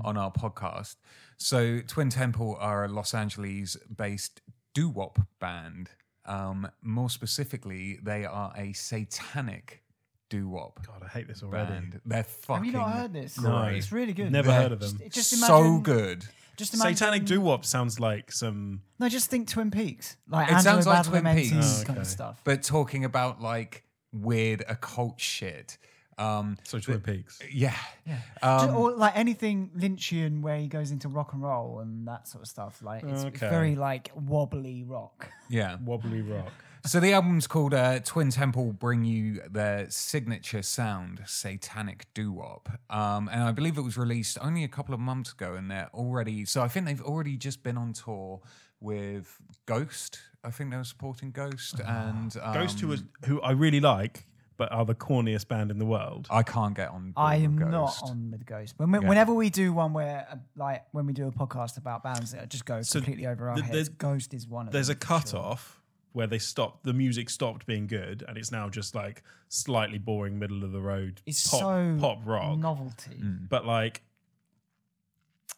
on 0.04 0.18
our 0.18 0.30
podcast. 0.30 0.98
So 1.38 1.80
Twin 1.88 2.10
Temple 2.10 2.58
are 2.60 2.84
a 2.84 2.90
Los 2.90 3.14
Angeles-based 3.14 4.42
doo-wop 4.74 5.20
band. 5.40 5.90
Um, 6.26 6.70
more 6.82 7.10
specifically, 7.10 7.98
they 8.04 8.26
are 8.26 8.52
a 8.58 8.74
satanic 8.74 9.84
doo-wop 10.30 10.86
God, 10.86 11.04
I 11.04 11.08
hate 11.08 11.28
this 11.28 11.44
already. 11.44 11.72
band. 11.72 12.02
They're 12.06 12.24
fucking 12.24 12.56
Have 12.56 12.66
you 12.66 12.80
not 12.80 12.92
heard 12.92 13.14
this? 13.14 13.40
No. 13.40 13.64
It's 13.64 13.92
really 13.92 14.14
good. 14.14 14.32
Never 14.32 14.50
They're 14.50 14.62
heard 14.62 14.72
of 14.74 14.80
them. 14.80 15.00
Just, 15.10 15.32
just 15.32 15.48
so 15.48 15.80
good. 15.80 16.26
Just 16.58 16.74
imagine, 16.74 16.96
Satanic 16.96 17.26
doo 17.26 17.42
wop 17.42 17.66
sounds 17.66 18.00
like 18.00 18.32
some. 18.32 18.82
No, 19.00 19.10
just 19.10 19.30
think 19.30 19.48
Twin 19.48 19.72
Peaks. 19.72 20.18
Like 20.28 20.52
It 20.52 20.60
sounds 20.62 20.86
like 20.86 21.06
Twin 21.06 21.24
Badalamenti's 21.24 21.52
Peaks. 21.52 21.82
Oh, 21.82 21.86
kind 21.86 22.00
of 22.00 22.08
stuff. 22.08 22.42
But 22.44 22.62
talking 22.64 23.04
about 23.06 23.42
like 23.42 23.84
weird 24.14 24.64
occult 24.68 25.20
shit. 25.20 25.78
Um, 26.18 26.58
So 26.64 26.78
Twin 26.80 27.00
Peaks. 27.00 27.40
yeah. 27.52 27.76
Yeah. 28.06 28.18
Um, 28.44 28.68
Ju- 28.70 28.76
or 28.76 28.92
like 28.92 29.14
anything 29.18 29.72
Lynchian 29.76 30.42
where 30.42 30.58
he 30.58 30.68
goes 30.68 30.92
into 30.92 31.08
rock 31.08 31.34
and 31.34 31.42
roll 31.42 31.80
and 31.80 32.08
that 32.08 32.28
sort 32.28 32.44
of 32.44 32.48
stuff. 32.50 32.82
Like 32.84 33.04
it's, 33.04 33.24
it's 33.24 33.38
Okay. 33.42 33.50
very 33.50 33.76
like 33.76 34.12
wobbly 34.14 34.84
rock. 34.84 35.30
yeah. 35.50 35.78
Wobbly 35.84 36.22
rock. 36.22 36.52
So 36.86 37.00
the 37.00 37.14
album's 37.14 37.46
called 37.46 37.74
uh, 37.76 38.00
Twin 38.00 38.32
Temple 38.32 38.74
Bring 38.74 39.06
You 39.06 39.42
Their 39.50 39.90
Signature 39.92 40.64
Sound, 40.64 41.22
Satanic 41.28 42.08
Doo-Wop. 42.16 42.70
Um, 42.90 43.30
and 43.32 43.44
I 43.44 43.52
believe 43.52 43.78
it 43.78 43.82
was 43.82 43.98
released 43.98 44.38
only 44.42 44.64
a 44.64 44.68
couple 44.68 44.94
of 44.96 45.00
months 45.00 45.32
ago 45.32 45.54
and 45.54 45.70
they're 45.70 45.90
already, 45.94 46.44
so 46.46 46.62
I 46.62 46.68
think 46.68 46.88
they've 46.88 47.02
already 47.02 47.38
just 47.38 47.62
been 47.62 47.78
on 47.78 47.94
tour 47.94 48.42
with 48.80 49.38
Ghost. 49.68 50.20
I 50.44 50.50
think 50.50 50.72
they 50.72 50.78
were 50.78 50.84
supporting 50.84 51.30
Ghost 51.32 51.80
and... 51.86 52.36
Um, 52.42 52.54
Ghost, 52.54 52.80
who 52.80 52.88
was 52.88 53.04
who 53.26 53.40
I 53.42 53.52
really 53.52 53.80
like, 53.80 54.26
but 54.58 54.72
are 54.72 54.84
the 54.84 54.96
corniest 54.96 55.48
band 55.48 55.70
in 55.70 55.78
the 55.78 55.86
world. 55.86 56.26
I 56.32 56.42
can't 56.42 56.76
get 56.76 56.90
on 56.90 57.14
I 57.16 57.36
am 57.36 57.58
with 57.58 57.68
not 57.68 57.86
Ghost. 57.90 58.04
on 58.06 58.32
with 58.32 58.44
Ghost. 58.48 58.74
When 58.78 58.92
we, 58.92 59.00
Yeah. 59.00 59.08
Whenever 59.08 59.36
we 59.36 59.52
do 59.52 59.72
one 59.72 59.94
where, 59.94 60.26
uh, 60.32 60.36
like, 60.56 60.84
when 60.94 61.06
we 61.06 61.14
do 61.14 61.28
a 61.28 61.32
podcast 61.32 61.78
about 61.78 62.02
bands 62.04 62.32
that 62.32 62.50
just 62.50 62.66
go 62.66 62.82
So 62.82 63.00
completely 63.00 63.28
over 63.28 63.50
our 63.50 63.56
th- 63.56 63.66
heads, 63.68 63.74
there's- 63.74 63.90
Ghost 63.90 64.34
is 64.34 64.48
one 64.48 64.66
of 64.66 64.72
them. 64.72 64.78
There's 64.80 64.90
a 64.90 64.94
them. 64.94 65.00
for 65.02 65.06
cut 65.06 65.30
sure. 65.30 65.40
off 65.40 65.78
where 66.14 66.28
they 66.28 66.40
stopped. 66.40 66.84
The 66.84 66.94
music 66.94 67.30
stopped 67.30 67.66
being 67.66 67.88
good, 67.88 68.24
and 68.28 68.38
it's 68.38 68.52
now 68.52 68.70
just 68.70 68.94
like 68.96 69.24
slightly 69.50 69.98
boring, 69.98 70.40
middle 70.40 70.64
of 70.64 70.72
the 70.72 70.82
road 70.82 71.22
It's 71.26 71.50
pop, 71.50 71.60
so 71.60 71.98
pop 72.00 72.20
rock. 72.26 72.58
novelty. 72.58 73.16
Mm. 73.22 73.50
But 73.50 73.66
like, 73.66 74.02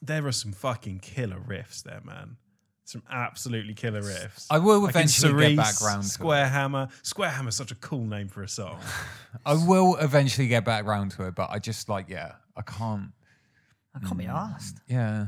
there 0.01 0.25
are 0.27 0.31
some 0.31 0.51
fucking 0.51 0.99
killer 0.99 1.39
riffs 1.39 1.83
there, 1.83 2.01
man. 2.03 2.37
Some 2.85 3.03
absolutely 3.09 3.73
killer 3.73 4.01
riffs. 4.01 4.45
I 4.49 4.59
will 4.59 4.81
Like 4.81 4.95
in 4.95 5.01
eventually 5.01 5.31
get 5.31 5.39
Cerise, 5.39 5.57
back 5.57 5.81
round 5.81 6.03
to 6.03 6.09
Square 6.09 6.45
it. 6.45 6.49
Hammer. 6.49 6.87
Square 7.01 7.29
Hammer's 7.29 7.55
such 7.55 7.71
a 7.71 7.75
cool 7.75 8.01
name 8.05 8.27
for 8.27 8.43
a 8.43 8.47
song. 8.49 8.79
I 9.45 9.53
will 9.53 9.95
eventually 9.97 10.47
get 10.47 10.65
back 10.65 10.85
round 10.85 11.11
to 11.11 11.25
it, 11.27 11.35
but 11.35 11.49
I 11.49 11.59
just 11.59 11.87
like, 11.87 12.09
yeah, 12.09 12.33
I 12.57 12.61
can't. 12.61 13.11
I 13.95 13.99
can't 13.99 14.15
Mm. 14.15 14.17
be 14.17 14.25
asked. 14.27 14.79
Yeah. 14.87 15.27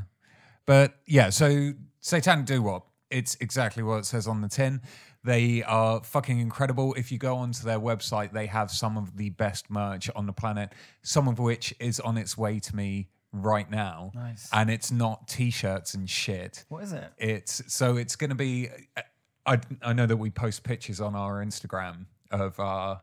But 0.66 0.96
yeah, 1.06 1.30
so 1.30 1.72
Satanic 2.00 2.44
Doo 2.46 2.60
Wop, 2.62 2.88
it's 3.10 3.36
exactly 3.40 3.82
what 3.82 3.98
it 3.98 4.04
says 4.06 4.26
on 4.26 4.42
the 4.42 4.48
tin. 4.48 4.82
They 5.26 5.64
are 5.64 6.04
fucking 6.04 6.38
incredible. 6.38 6.94
If 6.94 7.10
you 7.10 7.18
go 7.18 7.34
onto 7.36 7.64
their 7.64 7.80
website, 7.80 8.32
they 8.32 8.46
have 8.46 8.70
some 8.70 8.96
of 8.96 9.16
the 9.16 9.30
best 9.30 9.68
merch 9.68 10.08
on 10.14 10.26
the 10.26 10.32
planet, 10.32 10.72
some 11.02 11.26
of 11.26 11.40
which 11.40 11.74
is 11.80 11.98
on 11.98 12.16
its 12.16 12.38
way 12.38 12.60
to 12.60 12.76
me 12.76 13.08
right 13.32 13.68
now. 13.68 14.12
Nice. 14.14 14.48
And 14.52 14.70
it's 14.70 14.92
not 14.92 15.26
t 15.26 15.50
shirts 15.50 15.94
and 15.94 16.08
shit. 16.08 16.64
What 16.68 16.84
is 16.84 16.92
it? 16.92 17.10
It's 17.18 17.60
so 17.66 17.96
it's 17.96 18.14
going 18.14 18.30
to 18.30 18.36
be. 18.36 18.68
I 19.44 19.58
I 19.82 19.92
know 19.92 20.06
that 20.06 20.16
we 20.16 20.30
post 20.30 20.62
pictures 20.62 21.00
on 21.00 21.16
our 21.16 21.44
Instagram 21.44 22.06
of 22.30 22.58
uh 22.60 22.96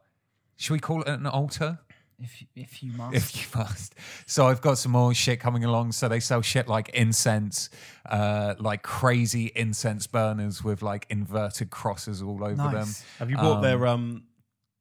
Should 0.55 0.74
we 0.74 0.80
call 0.80 1.01
it 1.01 1.09
an 1.09 1.28
altar? 1.28 1.80
If 2.24 2.41
you- 2.41 2.47
if 2.55 2.82
you 2.84 2.91
must. 2.93 3.15
if 3.15 3.36
you 3.36 3.59
must. 3.59 3.95
So 4.26 4.47
I've 4.47 4.61
got 4.61 4.78
some 4.78 4.91
more 4.93 5.13
shit 5.13 5.39
coming 5.39 5.63
along. 5.63 5.91
So 5.91 6.07
they 6.07 6.19
sell 6.19 6.41
shit 6.41 6.67
like 6.67 6.89
incense, 6.89 7.69
uh, 8.05 8.55
like 8.59 8.82
crazy 8.84 9.51
incense 9.55 10.07
burners 10.07 10.63
with 10.63 10.82
like 10.82 11.05
inverted 11.09 11.69
crosses 11.69 12.21
all 12.21 12.43
over 12.43 12.69
them. 12.69 12.88
Have 13.19 13.30
you 13.30 13.38
bought 13.38 13.61
their 13.61 13.86
um 13.88 14.24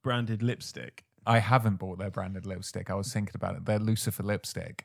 branded 0.03 0.43
lipstick? 0.43 1.05
I 1.27 1.39
haven't 1.39 1.77
bought 1.77 1.99
their 1.99 2.11
branded 2.11 2.47
lipstick. 2.47 2.91
I 2.91 2.95
was 2.95 3.13
thinking 3.13 3.35
about 3.37 3.55
it. 3.57 3.65
They're 3.65 3.79
Lucifer 3.79 4.23
lipstick. 4.25 4.85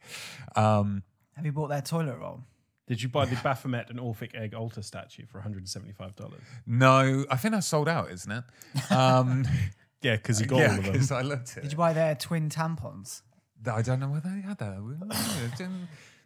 Um, 0.55 1.03
Have 1.35 1.45
you 1.45 1.51
bought 1.51 1.69
their 1.69 1.81
toilet 1.81 2.17
roll? 2.19 2.43
Did 2.85 3.01
you 3.01 3.09
buy 3.09 3.25
the 3.25 3.35
Baphomet 3.43 3.89
and 3.89 3.99
Orphic 3.99 4.33
Egg 4.35 4.53
altar 4.53 4.81
statue 4.81 5.25
for 5.25 5.41
$175? 5.41 6.31
no, 6.67 7.25
I 7.29 7.35
think 7.37 7.53
that's 7.53 7.67
sold 7.67 7.89
out, 7.89 8.11
isn't 8.11 8.31
it? 8.31 8.91
Um, 8.91 9.45
Yeah, 10.01 10.15
because 10.15 10.39
you 10.39 10.47
got 10.47 10.59
yeah, 10.59 10.71
all 10.71 10.77
of 10.79 10.83
them. 10.83 10.93
because 10.93 11.11
I 11.11 11.21
looked 11.21 11.49
at 11.49 11.55
Did 11.55 11.65
it. 11.65 11.71
you 11.71 11.77
buy 11.77 11.93
their 11.93 12.15
twin 12.15 12.49
tampons? 12.49 13.21
I 13.71 13.81
don't 13.81 13.99
know 13.99 14.09
whether 14.09 14.29
they 14.29 14.41
had 14.41 14.57
that. 14.59 15.69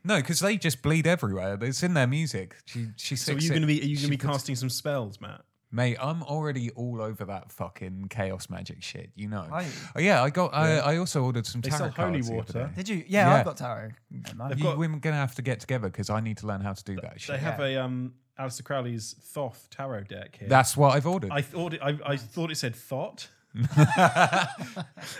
No, 0.03 0.15
because 0.15 0.39
they 0.39 0.57
just 0.57 0.81
bleed 0.81 1.05
everywhere. 1.05 1.57
It's 1.61 1.83
in 1.83 1.93
their 1.93 2.07
music. 2.07 2.55
She, 2.65 2.87
she 2.97 3.15
So 3.15 3.33
are 3.33 3.35
sticks 3.39 3.43
you 3.45 3.51
it- 3.51 3.53
going 3.53 3.61
to 3.61 3.67
be 3.67 3.81
are 3.81 3.85
you 3.85 3.95
she 3.95 4.01
going 4.01 4.11
to 4.11 4.17
be 4.17 4.17
puts- 4.17 4.37
casting 4.37 4.55
some 4.55 4.69
spells, 4.69 5.21
Matt? 5.21 5.41
Mate, 5.73 5.95
I'm 6.01 6.21
already 6.23 6.69
all 6.71 6.99
over 7.01 7.23
that 7.25 7.49
fucking 7.51 8.07
chaos 8.09 8.49
magic 8.49 8.81
shit. 8.83 9.11
You 9.15 9.27
know. 9.29 9.47
Are 9.49 9.61
you? 9.61 9.69
Oh, 9.95 9.99
yeah, 9.99 10.21
I 10.23 10.29
got. 10.31 10.53
I, 10.55 10.73
Yeah. 10.75 10.81
I 10.81 10.97
also 10.97 11.23
ordered 11.23 11.45
some 11.45 11.61
They 11.61 11.69
tarot 11.69 11.77
sell 11.77 11.89
holy 11.91 12.13
cards 12.13 12.27
the 12.27 12.33
other 12.33 12.37
water. 12.37 12.67
day. 12.67 12.75
Did 12.75 12.89
you? 12.89 12.95
Yeah, 13.07 13.27
Yeah. 13.29 13.33
I've 13.35 13.45
got 13.45 13.57
tarot. 13.57 13.91
Yeah, 14.09 14.33
man. 14.33 14.57
You, 14.57 14.63
got- 14.63 14.77
we're 14.79 14.89
gonna 14.89 15.15
have 15.15 15.35
to 15.35 15.41
get 15.43 15.59
together 15.61 15.87
because 15.87 16.09
I 16.09 16.19
need 16.19 16.37
to 16.39 16.47
learn 16.47 16.61
how 16.61 16.73
to 16.73 16.83
do 16.83 16.95
that 17.03 17.21
shit. 17.21 17.35
They 17.35 17.41
have 17.41 17.59
a 17.61 17.77
um 17.81 18.15
Aleister 18.39 18.63
Crowley's 18.63 19.15
Thoth 19.21 19.67
tarot 19.69 20.05
deck 20.05 20.35
here. 20.39 20.49
That's 20.49 20.75
what 20.75 20.95
I've 20.95 21.05
ordered. 21.07 21.29
I 21.31 21.41
thought 21.41 21.75
it, 21.75 21.81
I, 21.83 21.97
I 22.05 22.17
thought 22.17 22.49
it 22.51 22.55
said 22.55 22.75
thought. 22.75 23.29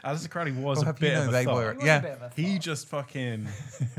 Aleister 0.03 0.29
Crowley 0.29 0.51
was 0.51 0.77
Well, 0.77 0.83
a 0.83 0.85
have 0.85 0.97
you 1.01 1.07
bit 1.07 1.13
know 1.15 1.21
of 1.23 1.27
a 1.29 1.31
they 1.31 1.45
thought. 1.45 1.55
were- 1.55 1.71
It 1.71 1.75
was 1.77 1.83
a 1.83 1.87
yeah. 1.87 2.15
a 2.25 2.29
He 2.35 2.59
just 2.59 2.87
fucking 2.87 3.47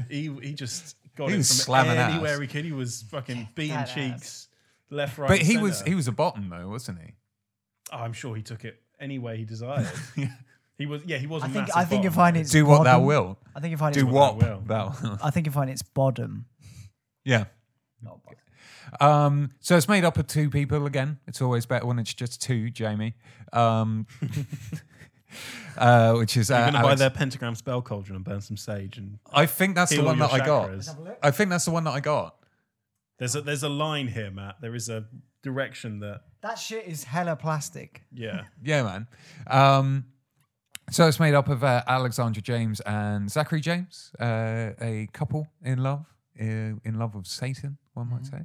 he 0.09 0.31
he 0.43 0.55
just 0.55 0.97
got 1.17 1.29
He 1.29 1.35
it 1.35 1.37
from 1.39 1.43
slamming 1.45 1.97
ass. 1.97 2.13
anywhere 2.13 2.41
he 2.41 2.47
could. 2.47 2.65
He 2.65 2.73
was 2.73 3.03
fucking 3.11 3.49
beating 3.55 3.75
that 3.77 3.89
ass. 3.89 3.95
cheeks 3.95 4.49
left, 4.91 5.19
right. 5.19 5.29
but 5.29 5.39
and 5.39 5.47
he 5.47 5.57
was 5.59 5.83
he 5.83 5.95
was 5.95 6.09
a 6.09 6.13
bottom 6.13 6.49
though, 6.49 6.69
wasn't 6.69 6.99
he? 7.01 7.13
Oh, 7.93 7.99
I'm 7.99 8.13
sure 8.15 8.35
he 8.35 8.43
took 8.43 8.65
it 8.65 8.81
any 9.01 9.19
way 9.19 9.37
he 9.37 9.45
desired. 9.45 9.89
He 10.79 10.87
was 10.87 11.03
yeah 11.05 11.19
he 11.19 11.27
was. 11.29 11.43
a 11.43 11.47
I 11.47 11.49
think 11.51 11.77
I 11.77 11.85
think 11.85 12.03
you 12.03 12.11
bottom. 12.11 12.17
find 12.35 12.37
it's 12.39 12.51
Do 12.51 12.65
what 12.67 12.85
thou 12.85 13.01
will. 13.01 13.39
I 13.55 13.61
think 13.61 13.71
you 13.73 13.77
find 13.77 13.95
Do 13.95 14.01
it's 14.01 14.11
what 14.13 14.37
will. 14.39 14.65
I 15.23 15.31
think 15.31 15.47
you 15.47 15.53
find 15.53 15.71
it's 15.71 15.83
bottom. 15.83 16.47
yeah. 17.25 17.45
Not 18.03 18.21
bottom. 18.25 18.39
Um, 19.01 19.51
so 19.61 19.77
it's 19.77 19.89
made 19.89 20.05
up 20.05 20.19
of 20.19 20.27
two 20.27 20.51
people 20.51 20.87
again. 20.87 21.19
It's 21.27 21.41
always 21.41 21.67
better 21.67 21.87
when 21.87 21.99
it's 21.99 22.13
just 22.13 22.43
two, 22.43 22.69
Jamie. 22.71 23.15
Um, 23.53 24.07
uh, 25.79 26.15
which 26.15 26.37
is 26.37 26.51
uh, 26.51 26.55
You're 26.57 26.65
gonna 26.67 26.79
buy 26.79 26.89
Alex- 26.89 26.99
their 27.01 27.11
pentagram 27.11 27.55
spell 27.55 27.81
cauldron 27.83 28.17
and 28.17 28.25
burn 28.25 28.41
some 28.41 28.57
sage 28.57 28.99
and 28.99 29.19
I 29.33 29.47
think 29.47 29.75
that's 29.75 29.91
the 29.91 29.97
heal 29.97 30.05
one 30.07 30.19
your 30.19 30.29
that 30.29 30.43
I 30.43 30.47
got. 30.47 30.71
chakras. 30.71 31.17
I 31.23 31.31
think 31.31 31.51
that's 31.51 31.65
the 31.65 31.71
one 31.71 31.85
that 31.85 31.93
I 31.93 32.01
got. 32.01 32.37
There's 33.19 33.35
a 33.37 33.41
there's 33.41 33.63
a 33.63 33.69
line 33.69 34.09
here, 34.09 34.31
Matt. 34.31 34.57
There 34.61 34.75
is 34.75 34.89
a 34.89 35.05
direction 35.43 36.01
that 36.01 36.23
That 36.43 36.59
shit 36.59 36.87
is 36.87 37.05
hella 37.05 37.37
plastic. 37.37 38.03
yeah. 38.13 38.43
Yeah, 38.63 38.83
man. 38.83 39.07
Um, 39.47 40.07
so 40.91 41.07
it's 41.09 41.21
made 41.21 41.35
up 41.35 41.49
of 41.49 41.65
uh, 41.65 41.83
Alexandra 41.87 42.43
James 42.43 42.81
and 42.81 43.31
Zachary 43.31 43.61
James, 43.61 44.13
uh, 44.21 44.73
a 44.81 45.09
couple 45.13 45.49
in 45.65 45.83
love, 45.83 46.05
uh, 46.39 46.45
in 46.45 46.99
love 46.99 47.15
with 47.15 47.27
Satan, 47.27 47.79
one 47.95 48.11
might 48.11 48.27
say. 48.27 48.43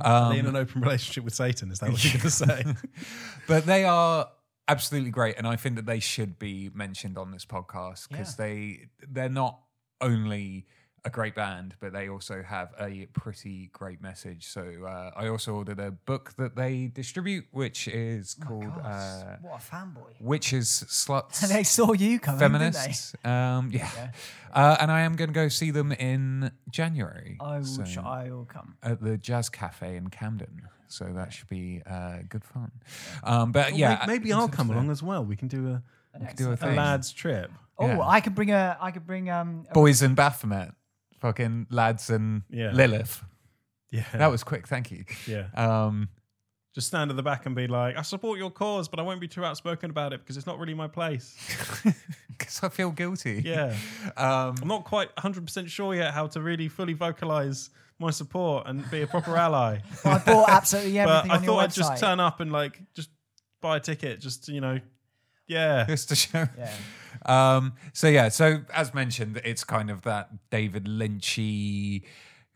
Are 0.00 0.32
they 0.32 0.38
in 0.38 0.46
Um, 0.46 0.54
an 0.54 0.60
open 0.60 0.80
relationship 0.82 1.24
with 1.24 1.34
Satan? 1.34 1.70
Is 1.70 1.78
that 1.80 1.90
what 1.90 2.02
you're 2.04 2.12
going 2.12 2.22
to 2.22 2.30
say? 2.30 2.64
but 3.46 3.66
they 3.66 3.84
are 3.84 4.28
absolutely 4.68 5.10
great, 5.10 5.36
and 5.38 5.46
I 5.46 5.56
think 5.56 5.76
that 5.76 5.86
they 5.86 6.00
should 6.00 6.38
be 6.38 6.70
mentioned 6.74 7.18
on 7.18 7.30
this 7.30 7.44
podcast 7.44 8.08
because 8.08 8.36
they 8.36 8.88
they're 9.08 9.28
not 9.28 9.60
only 10.00 10.66
a 11.04 11.10
great 11.10 11.34
band, 11.34 11.74
but 11.80 11.92
they 11.92 12.08
also 12.08 12.42
have 12.42 12.72
a 12.78 13.06
pretty 13.12 13.70
great 13.72 14.00
message. 14.02 14.46
So 14.46 14.62
uh, 14.86 15.10
I 15.16 15.28
also 15.28 15.54
ordered 15.54 15.78
a 15.80 15.90
book 15.90 16.34
that 16.36 16.56
they 16.56 16.90
distribute, 16.94 17.46
which 17.52 17.88
is 17.88 18.34
called 18.34 18.64
God, 18.66 18.84
uh, 18.84 19.36
what 19.42 19.60
a 19.60 19.64
fanboy. 19.74 20.20
Witches, 20.20 20.84
Sluts, 20.88 21.42
And 21.42 21.50
they 21.56 21.62
saw 21.62 21.92
you 21.92 22.18
coming, 22.18 22.38
didn't 22.40 22.52
they? 22.74 22.78
Feminists. 22.78 23.14
Um, 23.24 23.70
yeah. 23.72 24.10
Uh, 24.52 24.76
and 24.80 24.90
I 24.90 25.00
am 25.02 25.14
going 25.16 25.28
to 25.30 25.34
go 25.34 25.48
see 25.48 25.70
them 25.70 25.92
in 25.92 26.50
January 26.70 27.38
I 27.40 27.58
will, 27.58 27.64
so- 27.64 27.84
sh- 27.84 27.98
I 27.98 28.30
will 28.30 28.44
come. 28.46 28.76
at 28.82 29.00
the 29.02 29.16
Jazz 29.16 29.48
Cafe 29.48 29.96
in 29.96 30.08
Camden. 30.10 30.62
So 30.88 31.04
that 31.14 31.32
should 31.32 31.48
be 31.48 31.82
uh, 31.88 32.18
good 32.28 32.44
fun. 32.44 32.72
Um, 33.22 33.52
but 33.52 33.76
yeah, 33.76 34.02
May- 34.06 34.14
maybe 34.14 34.32
I'll 34.32 34.48
come 34.48 34.70
along 34.70 34.90
as 34.90 35.02
well. 35.04 35.24
We 35.24 35.36
can 35.36 35.46
do 35.46 35.68
a, 35.68 35.82
An 36.14 36.28
do 36.34 36.50
a 36.50 36.58
a 36.60 36.74
lads 36.74 37.12
trip. 37.12 37.52
Oh, 37.78 37.86
Yeah. 37.86 38.00
I 38.06 38.20
could 38.20 38.34
bring 38.34 38.50
a. 38.50 38.76
I 38.80 38.90
could 38.90 39.06
bring 39.06 39.30
um. 39.30 39.66
A, 39.70 39.72
Boys 39.72 40.02
in 40.02 40.14
Baphomet, 40.16 40.72
fucking 41.20 41.66
lads 41.70 42.10
and 42.10 42.42
Yeah. 42.50 42.72
Lilith. 42.72 43.22
Yeah, 43.90 44.04
That 44.14 44.28
was 44.30 44.44
quick, 44.44 44.68
thank 44.68 44.90
you. 44.90 45.04
yeah. 45.26 45.46
Um, 45.54 46.08
Just 46.74 46.86
stand 46.86 47.10
at 47.10 47.16
the 47.16 47.22
back 47.24 47.46
and 47.46 47.56
be 47.56 47.66
like, 47.66 47.96
"I 47.96 48.02
support 48.02 48.38
your 48.38 48.50
cause, 48.52 48.86
but 48.88 49.00
I 49.00 49.02
won't 49.02 49.20
be 49.20 49.26
too 49.26 49.44
outspoken 49.44 49.90
about 49.90 50.12
it 50.12 50.20
because 50.20 50.36
it's 50.36 50.46
not 50.46 50.58
really 50.60 50.74
my 50.74 50.86
place." 50.86 51.34
because 52.28 52.60
I 52.62 52.68
feel 52.68 52.90
guilty. 52.92 53.42
Yeah, 53.44 53.74
Um, 54.16 54.54
I'm 54.62 54.68
not 54.68 54.84
quite 54.84 55.08
100 55.16 55.44
percent 55.44 55.70
sure 55.70 55.94
yet 55.94 56.14
how 56.14 56.28
to 56.28 56.40
really 56.40 56.68
fully 56.68 56.92
vocalize 56.92 57.70
my 57.98 58.10
support 58.10 58.66
and 58.68 58.88
be 58.90 59.02
a 59.02 59.06
proper 59.08 59.36
ally. 59.36 59.80
I 60.04 60.18
bought 60.18 60.48
absolutely 60.48 60.98
everything 61.00 61.28
but 61.28 61.34
I 61.34 61.36
on 61.38 61.42
your 61.44 61.52
thought 61.54 61.60
I'd 61.64 61.70
website. 61.70 61.74
just 61.74 62.00
turn 62.00 62.20
up 62.20 62.38
and 62.40 62.52
like 62.52 62.80
just 62.94 63.10
buy 63.60 63.76
a 63.78 63.80
ticket, 63.80 64.20
just 64.20 64.48
you 64.48 64.60
know, 64.60 64.78
yeah, 65.50 65.84
just 65.86 66.08
to 66.10 66.14
show. 66.14 66.46
Yeah. 66.58 66.72
Um, 67.26 67.74
so 67.92 68.08
yeah, 68.08 68.28
so 68.28 68.60
as 68.72 68.94
mentioned, 68.94 69.40
it's 69.44 69.64
kind 69.64 69.90
of 69.90 70.02
that 70.02 70.30
David 70.50 70.84
Lynchy, 70.86 72.04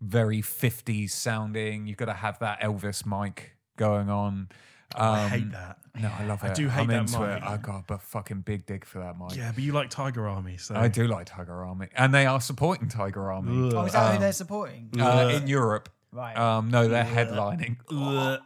very 0.01 0.41
50s 0.43 1.11
sounding. 1.11 1.87
You've 1.87 1.97
got 1.99 2.07
to 2.07 2.15
have 2.15 2.39
that 2.39 2.61
Elvis 2.61 3.05
mic 3.05 3.53
going 3.77 4.09
on. 4.09 4.49
Um, 4.97 5.15
I 5.15 5.29
hate 5.29 5.51
that. 5.53 5.79
No, 6.01 6.11
I 6.19 6.25
love 6.25 6.43
it. 6.45 6.51
I 6.51 6.55
do 6.55 6.69
hate 6.69 6.83
I'm 6.83 6.87
that 6.89 7.01
into 7.01 7.19
mic. 7.21 7.37
it. 7.39 7.43
I 7.43 7.57
got 7.57 7.85
a 7.91 7.99
fucking 7.99 8.43
big 8.43 8.65
dig 8.67 8.85
for 8.85 9.01
that 9.01 9.19
mic. 9.19 9.37
Yeah, 9.37 9.51
but 9.53 9.63
you 9.65 9.73
like 9.73 9.91
Tiger 9.91 10.29
Army, 10.29 10.57
so 10.57 10.75
I 10.77 10.87
do 10.89 11.07
like 11.09 11.27
Tiger 11.27 11.65
Army, 11.65 11.89
and 11.97 12.15
they 12.15 12.27
are 12.27 12.41
supporting 12.41 12.89
Tiger 12.89 13.31
Army 13.33 13.71
Oh, 13.75 13.85
is 13.85 13.93
that 13.93 14.09
who 14.11 14.15
Um, 14.15 14.21
they're 14.21 14.33
supporting? 14.33 14.91
uh, 15.01 15.31
in 15.35 15.47
Europe. 15.49 15.89
Right. 16.13 16.37
Um, 16.37 16.71
no, 16.71 16.87
they're 16.89 17.05
headlining. 17.05 17.77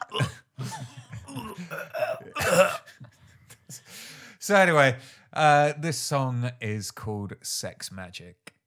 So 4.48 4.56
anyway, 4.56 4.96
uh, 5.34 5.74
this 5.78 5.98
song 5.98 6.52
is 6.62 6.90
called 6.90 7.34
"Sex 7.42 7.92
Magic." 7.92 8.57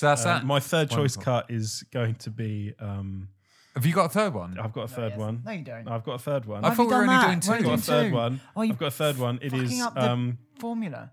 So 0.00 0.06
that's 0.06 0.22
Uh, 0.22 0.38
that. 0.38 0.46
my 0.46 0.60
third 0.60 0.88
choice 0.88 1.14
Wonderful. 1.14 1.22
cut 1.22 1.50
is 1.50 1.82
going 1.92 2.14
to 2.14 2.30
be. 2.30 2.72
Um, 2.80 3.28
Have 3.74 3.84
you 3.84 3.92
got 3.92 4.06
a 4.06 4.08
third 4.08 4.32
one? 4.32 4.58
I've 4.58 4.72
got 4.72 4.84
a 4.84 4.88
third 4.88 5.10
yes. 5.10 5.18
one. 5.18 5.42
No, 5.44 5.50
you 5.52 5.62
don't. 5.62 5.86
I've 5.88 6.04
got 6.04 6.14
a 6.14 6.18
third 6.18 6.46
one. 6.46 6.64
I 6.64 6.68
I've 6.68 6.76
thought 6.78 6.86
we 6.86 6.94
were 6.94 7.02
only 7.02 7.08
that? 7.08 7.26
doing 7.26 7.40
Why 7.42 7.54
are 7.54 7.58
two. 7.58 7.64
you 7.64 7.70
got 7.70 7.78
a 7.78 7.82
third 7.82 8.12
one. 8.12 8.40
Oh, 8.56 8.62
you 8.62 8.72
I've 8.72 8.78
got 8.78 8.86
a 8.86 8.90
third 8.92 9.18
one. 9.18 9.38
It 9.42 9.50
fucking 9.50 9.66
is. 9.72 9.80
up 9.82 9.94
the 9.94 10.10
Um, 10.10 10.38
formula. 10.58 11.12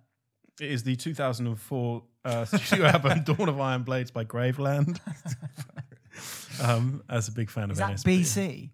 it 0.61 0.71
is 0.71 0.83
the 0.83 0.95
2004 0.95 2.03
uh, 2.23 2.45
studio 2.45 2.85
album 2.85 3.23
"Dawn 3.25 3.49
of 3.49 3.59
Iron 3.59 3.83
Blades" 3.83 4.09
by 4.11 4.23
Graveland. 4.23 5.01
um, 6.63 7.03
as 7.09 7.27
a 7.27 7.31
big 7.33 7.49
fan 7.49 7.69
Is 7.71 7.79
of 7.81 7.87
that 7.87 7.97
NSB. 7.97 8.19
BC? 8.21 8.69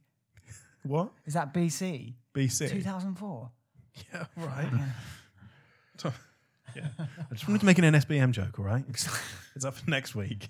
What 0.83 1.11
Is 1.25 1.33
that 1.33 1.53
BC? 1.53 2.13
BC? 2.35 2.69
2004. 2.69 3.51
Yeah, 4.13 4.25
right. 4.37 4.69
So- 5.97 6.13
yeah, 6.75 6.87
I 6.99 7.33
just 7.33 7.47
wanted 7.47 7.59
to 7.59 7.65
make 7.65 7.77
an 7.79 7.85
NSBM 7.85 8.31
joke. 8.31 8.59
All 8.59 8.65
right, 8.65 8.83
it's 8.89 9.65
up 9.65 9.75
for 9.75 9.89
next 9.89 10.15
week. 10.15 10.47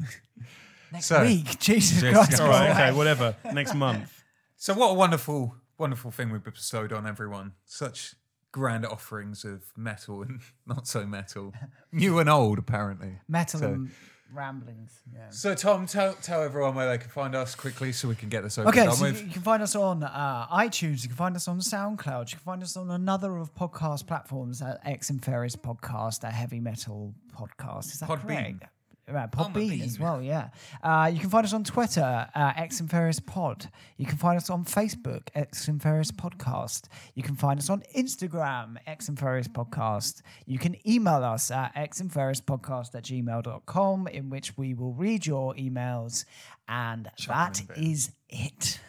Next 0.91 1.07
So- 1.07 1.21
week. 1.23 1.59
Jesus 1.59 2.01
Yes, 2.03 2.13
Christ. 2.13 2.41
All 2.41 2.49
right, 2.49 2.69
okay, 2.71 2.91
whatever. 2.91 3.35
Next 3.51 3.73
month. 3.73 4.23
So 4.57 4.73
what 4.73 4.91
a 4.91 4.93
wonderful, 4.93 5.55
wonderful 5.77 6.11
thing 6.11 6.31
we've 6.31 6.43
bestowed 6.43 6.93
on 6.93 7.05
everyone. 7.07 7.53
Such 7.65 8.15
grand 8.51 8.85
offerings 8.85 9.43
of 9.43 9.63
metal 9.75 10.21
and 10.21 10.39
not 10.67 10.87
so 10.87 11.05
metal, 11.05 11.53
new 11.91 12.19
and 12.19 12.29
old, 12.29 12.59
apparently. 12.59 13.19
Metal 13.27 13.59
So- 13.59 13.65
and 13.73 13.91
ramblings. 14.33 14.99
Yeah. 15.13 15.29
So 15.29 15.53
Tom, 15.55 15.85
tell 15.85 16.13
tell 16.15 16.41
everyone 16.43 16.75
where 16.75 16.89
they 16.89 16.97
can 16.97 17.09
find 17.09 17.35
us 17.35 17.55
quickly, 17.55 17.91
so 17.91 18.07
we 18.07 18.15
can 18.15 18.29
get 18.29 18.43
this 18.43 18.57
over 18.57 18.69
Okay, 18.69 18.85
done 18.85 18.95
so 18.95 19.05
with. 19.05 19.23
you 19.25 19.31
can 19.31 19.41
find 19.41 19.61
us 19.63 19.75
on 19.75 20.03
uh, 20.03 20.47
iTunes. 20.51 21.03
You 21.03 21.09
can 21.09 21.15
find 21.17 21.35
us 21.35 21.47
on 21.47 21.59
SoundCloud. 21.59 22.31
You 22.31 22.37
can 22.37 22.43
find 22.45 22.63
us 22.63 22.75
on 22.75 22.91
another 22.91 23.37
of 23.37 23.53
podcast 23.55 24.07
platforms 24.07 24.61
at 24.61 24.79
Ex 24.85 25.11
Inferis 25.11 25.55
Podcast, 25.55 26.23
a 26.23 26.31
heavy 26.31 26.59
metal 26.59 27.13
podcast. 27.35 27.85
Is 27.93 27.99
that 27.99 28.09
Podbean. 28.09 28.59
correct? 28.59 28.63
Right, 29.05 29.27
Oh, 29.37 29.43
my 29.43 29.49
Podbean 29.49 29.83
as 29.83 29.99
well, 29.99 30.21
yeah. 30.21 30.49
Uh, 30.81 31.11
you 31.13 31.19
can 31.19 31.29
find 31.29 31.45
us 31.45 31.51
on 31.53 31.65
Twitter, 31.65 32.27
uh, 32.33 32.53
Ex 32.55 32.79
Inferis 32.79 33.23
Pod. 33.25 33.69
You 33.97 34.05
can 34.05 34.17
find 34.17 34.37
us 34.37 34.49
on 34.49 34.63
Facebook, 34.63 35.27
Ex 35.35 35.65
Inferis 35.67 36.11
Podcast. 36.11 36.87
You 37.13 37.21
can 37.21 37.35
find 37.35 37.59
us 37.59 37.69
on 37.69 37.83
Instagram, 37.97 38.77
Ex 38.87 39.09
Inferis 39.09 39.47
Podcast. 39.49 40.21
You 40.45 40.57
can 40.57 40.75
email 40.89 41.23
us 41.23 41.51
at 41.51 41.73
Ex 41.75 42.01
Inferis 42.01 42.41
Podcast 42.41 42.95
at 42.95 43.03
gmail.com, 43.03 44.07
in 44.07 44.29
which 44.29 44.57
we 44.57 44.73
will 44.73 44.93
read 44.93 45.25
your 45.25 45.53
emails. 45.55 46.23
And 46.69 47.09
that 47.27 47.59
in 47.59 47.65
bed. 47.65 47.77
is 47.77 48.11
it. 48.29 48.79